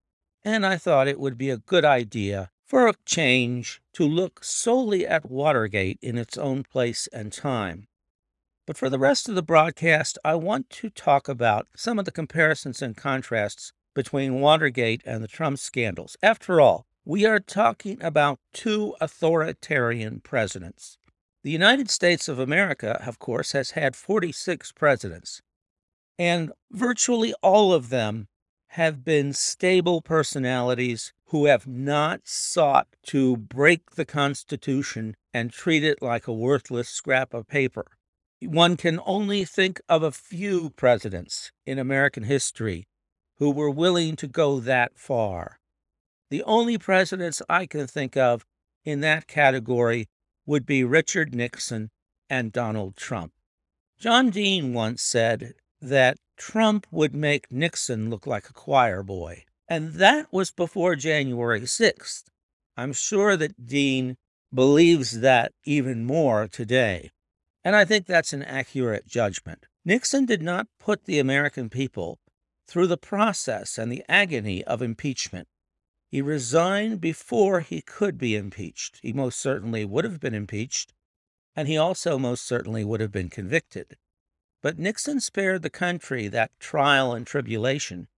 [0.44, 5.06] And I thought it would be a good idea for a change to look solely
[5.06, 7.86] at Watergate in its own place and time.
[8.66, 12.10] But for the rest of the broadcast, I want to talk about some of the
[12.10, 16.16] comparisons and contrasts between Watergate and the Trump scandals.
[16.22, 20.98] After all, we are talking about two authoritarian presidents.
[21.44, 25.40] The United States of America, of course, has had 46 presidents,
[26.18, 28.26] and virtually all of them
[28.70, 36.02] have been stable personalities who have not sought to break the Constitution and treat it
[36.02, 37.86] like a worthless scrap of paper.
[38.42, 42.88] One can only think of a few presidents in American history
[43.38, 45.60] who were willing to go that far.
[46.28, 48.44] The only presidents I can think of
[48.84, 50.08] in that category
[50.44, 51.90] would be Richard Nixon
[52.28, 53.32] and Donald Trump.
[53.98, 59.44] John Dean once said that Trump would make Nixon look like a choir boy.
[59.68, 62.24] And that was before January 6th.
[62.76, 64.16] I'm sure that Dean
[64.52, 67.10] believes that even more today.
[67.64, 69.66] And I think that's an accurate judgment.
[69.84, 72.18] Nixon did not put the American people
[72.68, 75.48] through the process and the agony of impeachment.
[76.08, 79.00] He resigned before he could be impeached.
[79.02, 80.94] He most certainly would have been impeached,
[81.54, 83.96] and he also most certainly would have been convicted.
[84.62, 88.08] But Nixon spared the country that trial and tribulation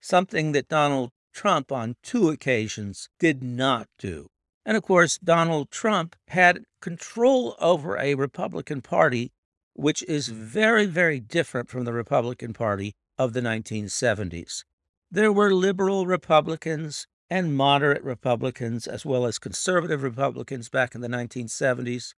[0.00, 4.28] something that Donald Trump on two occasions did not do.
[4.64, 9.32] And of course, Donald Trump had control over a Republican Party
[9.74, 14.64] which is very, very different from the Republican Party of the 1970s.
[15.10, 21.08] There were liberal Republicans and moderate Republicans, as well as conservative Republicans back in the
[21.08, 22.12] 1970s.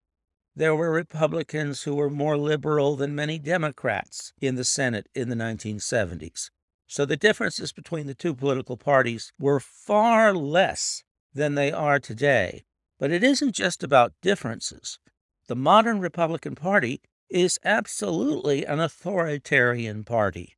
[0.56, 5.36] There were Republicans who were more liberal than many Democrats in the Senate in the
[5.36, 6.50] 1970s.
[6.88, 12.64] So the differences between the two political parties were far less than they are today.
[12.98, 14.98] But it isn't just about differences.
[15.46, 20.56] The modern Republican Party is absolutely an authoritarian party.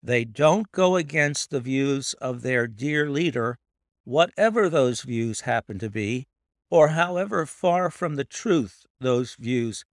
[0.00, 3.58] They don't go against the views of their dear leader,
[4.04, 6.26] whatever those views happen to be,
[6.70, 9.84] or however far from the truth those views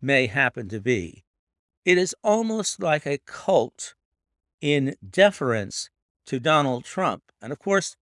[0.00, 1.24] may happen to be.
[1.84, 3.94] It is almost like a cult
[4.60, 5.90] in deference
[6.26, 7.24] to Donald Trump.
[7.40, 7.96] And of course,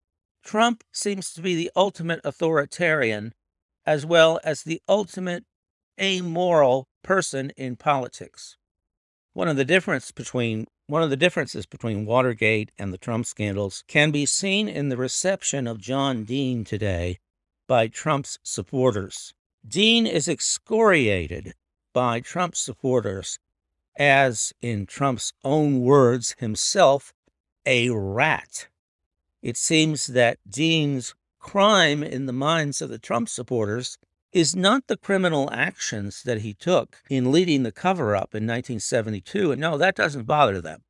[0.44, 3.34] Trump seems to be the ultimate authoritarian
[3.86, 5.44] as well as the ultimate
[6.00, 8.56] amoral person in politics.
[9.32, 13.84] One of the difference between one of the differences between Watergate and the Trump scandals
[13.86, 17.20] can be seen in the reception of John Dean today
[17.68, 19.32] by Trump's supporters.
[19.66, 21.54] Dean is excoriated
[21.92, 23.38] by Trump supporters
[23.96, 27.12] as, in Trump's own words himself,
[27.64, 28.66] a rat.
[29.42, 33.96] It seems that Dean's crime in the minds of the Trump supporters
[34.32, 39.52] is not the criminal actions that he took in leading the cover up in 1972.
[39.52, 40.82] And no, that doesn't bother them.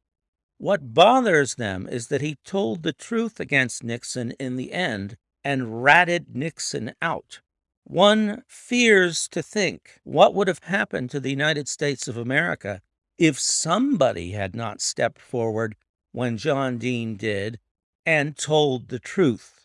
[0.59, 5.83] What bothers them is that he told the truth against Nixon in the end and
[5.83, 7.41] ratted Nixon out.
[7.85, 12.83] One fears to think what would have happened to the United States of America
[13.19, 15.77] if somebody had not stepped forward
[16.13, 17.59] when John Dean did
[18.05, 19.60] and told the truth.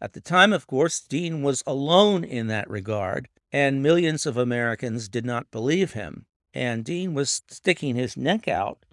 [0.00, 5.08] At the time, of course, Dean was alone in that regard, and millions of Americans
[5.08, 6.26] did not believe him.
[6.52, 8.84] And Dean was sticking his neck out,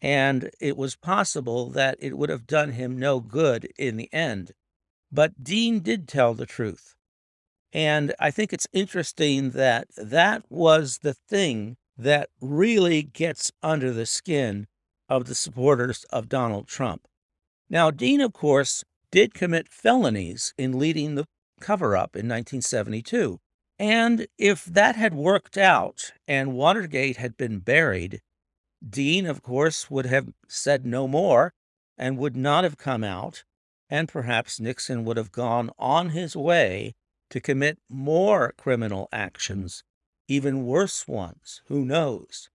[0.00, 4.52] and it was possible that it would have done him no good in the end.
[5.12, 6.94] But Dean did tell the truth.
[7.72, 14.06] And I think it's interesting that that was the thing that really gets under the
[14.06, 14.66] skin
[15.08, 17.06] of the supporters of Donald Trump.
[17.68, 18.84] Now, Dean, of course,
[19.16, 21.24] did commit felonies in leading the
[21.58, 23.40] cover up in 1972.
[23.78, 28.20] And if that had worked out and Watergate had been buried,
[28.86, 31.54] Dean, of course, would have said no more
[31.96, 33.42] and would not have come out,
[33.88, 36.94] and perhaps Nixon would have gone on his way
[37.30, 39.82] to commit more criminal actions
[40.28, 41.62] even worse ones.
[41.68, 42.50] Who knows?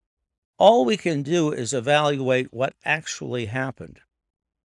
[0.59, 4.01] All we can do is evaluate what actually happened.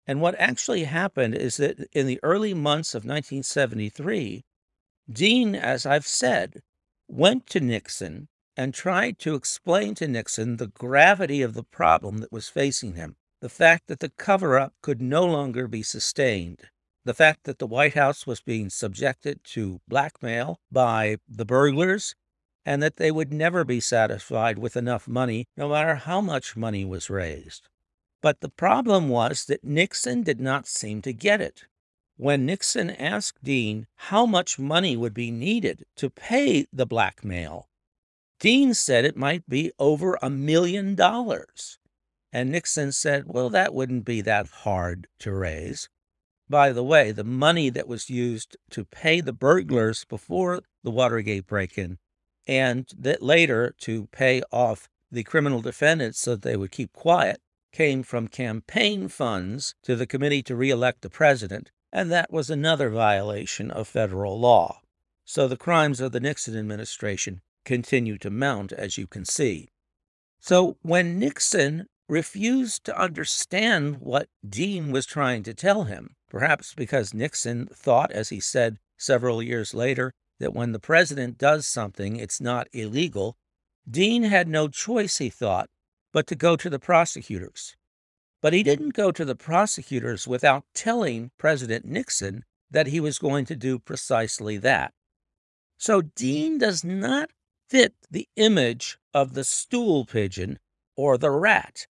[0.06, 4.44] And what actually happened is that in the early months of 1973,
[5.10, 6.60] Dean, as I've said,
[7.08, 12.32] went to Nixon and tried to explain to Nixon the gravity of the problem that
[12.32, 16.68] was facing him, the fact that the cover up could no longer be sustained,
[17.04, 22.14] the fact that the White House was being subjected to blackmail by the burglars,
[22.64, 26.84] and that they would never be satisfied with enough money, no matter how much money
[26.84, 27.68] was raised.
[28.24, 31.66] But the problem was that Nixon did not seem to get it.
[32.16, 37.68] When Nixon asked Dean how much money would be needed to pay the blackmail,
[38.40, 41.78] Dean said it might be over a million dollars.
[42.32, 45.90] And Nixon said, well, that wouldn't be that hard to raise.
[46.48, 51.46] By the way, the money that was used to pay the burglars before the Watergate
[51.46, 51.98] break in
[52.46, 57.42] and that later to pay off the criminal defendants so that they would keep quiet
[57.74, 62.88] came from campaign funds to the committee to reelect the president, and that was another
[62.88, 64.80] violation of federal law.
[65.24, 69.70] So the crimes of the Nixon administration continue to mount, as you can see.
[70.38, 77.12] So when Nixon refused to understand what Dean was trying to tell him, perhaps because
[77.12, 82.40] Nixon thought, as he said several years later, that when the president does something, it's
[82.40, 83.36] not illegal,
[83.90, 85.68] Dean had no choice, he thought,
[86.14, 87.76] but to go to the prosecutors.
[88.40, 93.46] But he didn't go to the prosecutors without telling President Nixon that he was going
[93.46, 94.94] to do precisely that.
[95.76, 97.30] So Dean does not
[97.68, 100.60] fit the image of the stool pigeon
[100.96, 101.88] or the rat.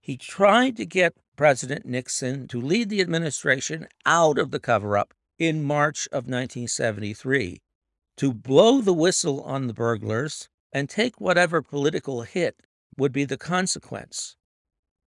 [0.00, 5.12] He tried to get President Nixon to lead the administration out of the cover up
[5.38, 7.60] in March of 1973,
[8.16, 12.56] to blow the whistle on the burglars and take whatever political hit
[12.96, 14.36] would be the consequence.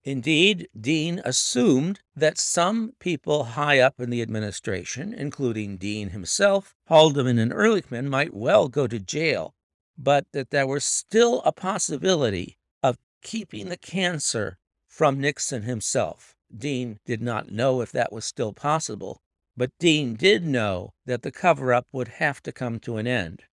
[0.04, 7.38] Indeed, Dean assumed that some people high up in the administration, including Dean himself, Haldeman,
[7.38, 9.54] and Ehrlichman, might well go to jail
[9.98, 14.58] but that there was still a possibility of keeping the cancer
[14.88, 16.34] from Nixon himself.
[16.54, 19.22] Dean did not know if that was still possible,
[19.56, 23.44] but Dean did know that the cover up would have to come to an end.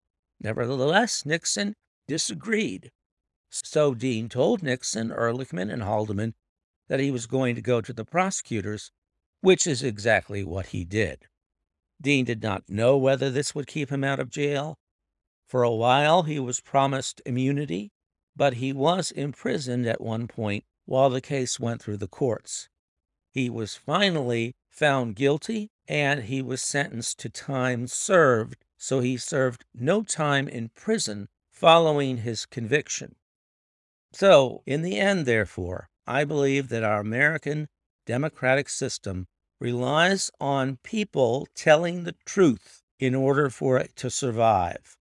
[0.41, 1.75] Nevertheless, Nixon
[2.07, 2.91] disagreed.
[3.51, 6.35] So Dean told Nixon, Ehrlichman, and Haldeman
[6.89, 8.91] that he was going to go to the prosecutors,
[9.41, 11.27] which is exactly what he did.
[12.01, 14.79] Dean did not know whether this would keep him out of jail,
[15.49, 17.91] for a while, he was promised immunity,
[18.37, 22.69] but he was imprisoned at one point while the case went through the courts.
[23.31, 29.65] He was finally found guilty and he was sentenced to time served, so he served
[29.73, 33.17] no time in prison following his conviction.
[34.13, 37.69] So, in the end, therefore, I believe that our American
[38.07, 39.27] democratic system
[39.61, 44.97] relies on people telling the truth in order for it to survive.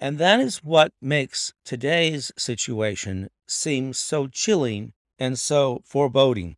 [0.00, 6.56] And that is what makes today's situation seem so chilling and so foreboding.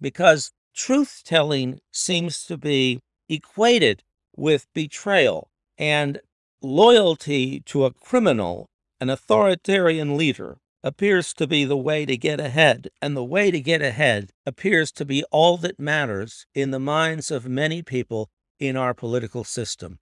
[0.00, 4.02] Because truth telling seems to be equated
[4.36, 6.20] with betrayal and
[6.62, 8.68] loyalty to a criminal,
[9.04, 12.88] an authoritarian leader, appears to be the way to get ahead.
[13.02, 17.30] And the way to get ahead appears to be all that matters in the minds
[17.30, 19.98] of many people in our political system.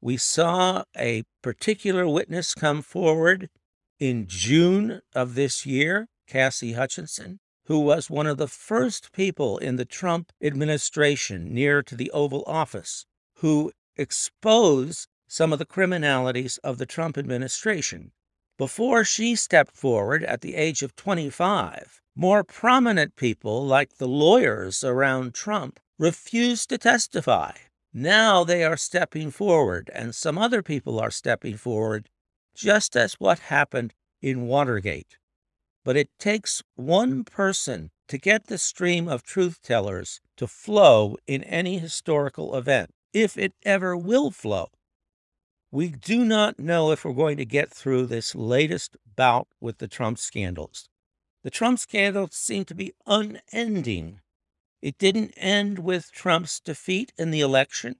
[0.00, 3.50] We saw a particular witness come forward
[3.98, 9.74] in June of this year, Cassie Hutchinson, who was one of the first people in
[9.74, 13.04] the Trump administration near to the Oval Office
[13.38, 18.12] who exposed some of the criminalities of the Trump administration.
[18.58, 24.84] Before she stepped forward at the age of 25, more prominent people, like the lawyers
[24.84, 27.52] around Trump, refused to testify.
[27.94, 32.10] Now they are stepping forward, and some other people are stepping forward,
[32.54, 35.16] just as what happened in Watergate.
[35.82, 41.42] But it takes one person to get the stream of truth tellers to flow in
[41.44, 44.68] any historical event, if it ever will flow.
[45.74, 49.88] We do not know if we're going to get through this latest bout with the
[49.88, 50.90] Trump scandals.
[51.44, 54.20] The Trump scandals seem to be unending.
[54.82, 57.96] It didn't end with Trump's defeat in the election.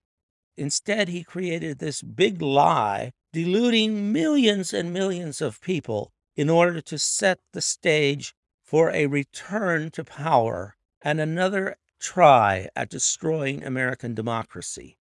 [0.55, 6.99] Instead, he created this big lie, deluding millions and millions of people in order to
[6.99, 14.99] set the stage for a return to power and another try at destroying American democracy.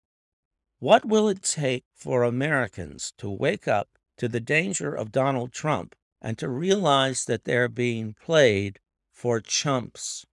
[0.80, 5.96] What will it take for Americans to wake up to the danger of Donald Trump
[6.22, 8.78] and to realize that they're being played
[9.12, 10.24] for chumps?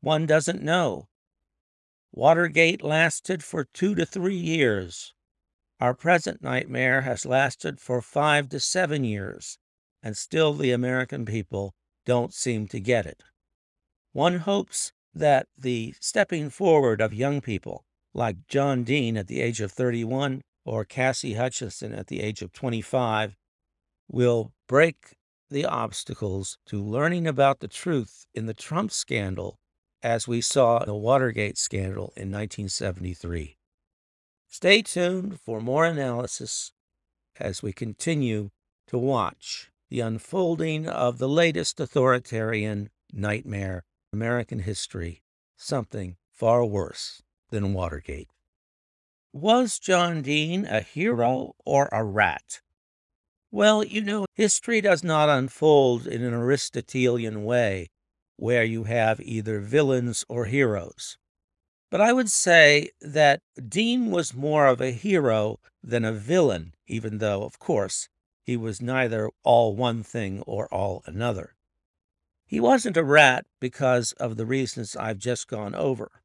[0.00, 1.08] One doesn't know.
[2.12, 5.14] Watergate lasted for two to three years.
[5.80, 9.58] Our present nightmare has lasted for five to seven years,
[10.00, 11.74] and still the American people
[12.06, 13.24] don't seem to get it.
[14.12, 17.84] One hopes that the stepping forward of young people
[18.18, 22.52] like John Dean at the age of 31 or Cassie Hutchinson at the age of
[22.52, 23.36] 25
[24.08, 25.14] will break
[25.48, 29.56] the obstacles to learning about the truth in the Trump scandal
[30.02, 33.56] as we saw the Watergate scandal in 1973.
[34.48, 36.72] Stay tuned for more analysis
[37.38, 38.50] as we continue
[38.88, 45.22] to watch the unfolding of the latest authoritarian nightmare American history,
[45.56, 48.28] something far worse than Watergate.
[49.32, 52.60] Was John Dean a hero or a rat?
[53.50, 57.88] Well, you know, history does not unfold in an Aristotelian way
[58.36, 61.18] where you have either villains or heroes.
[61.90, 67.18] But I would say that Dean was more of a hero than a villain, even
[67.18, 68.08] though, of course,
[68.44, 71.54] he was neither all one thing or all another.
[72.46, 76.22] He wasn't a rat because of the reasons I've just gone over.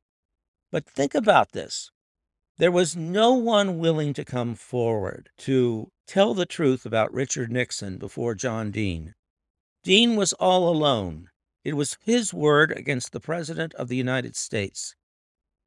[0.74, 1.92] But think about this.
[2.58, 8.00] There was no one willing to come forward to tell the truth about Richard Nixon
[8.00, 9.14] before John Dean.
[9.84, 11.30] Dean was all alone.
[11.64, 14.96] It was his word against the President of the United States.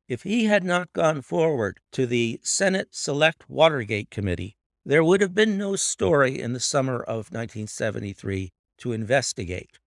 [0.08, 5.36] If he had not gone forward to the Senate Select Watergate Committee, there would have
[5.36, 9.78] been no story in the summer of 1973 to investigate.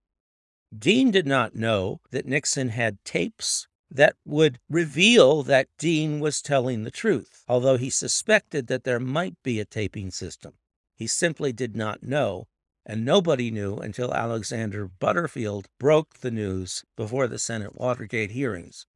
[0.76, 6.82] Dean did not know that Nixon had tapes that would reveal that Dean was telling
[6.82, 10.54] the truth, although he suspected that there might be a taping system.
[10.94, 12.48] He simply did not know,
[12.84, 18.86] and nobody knew until Alexander Butterfield broke the news before the Senate Watergate hearings.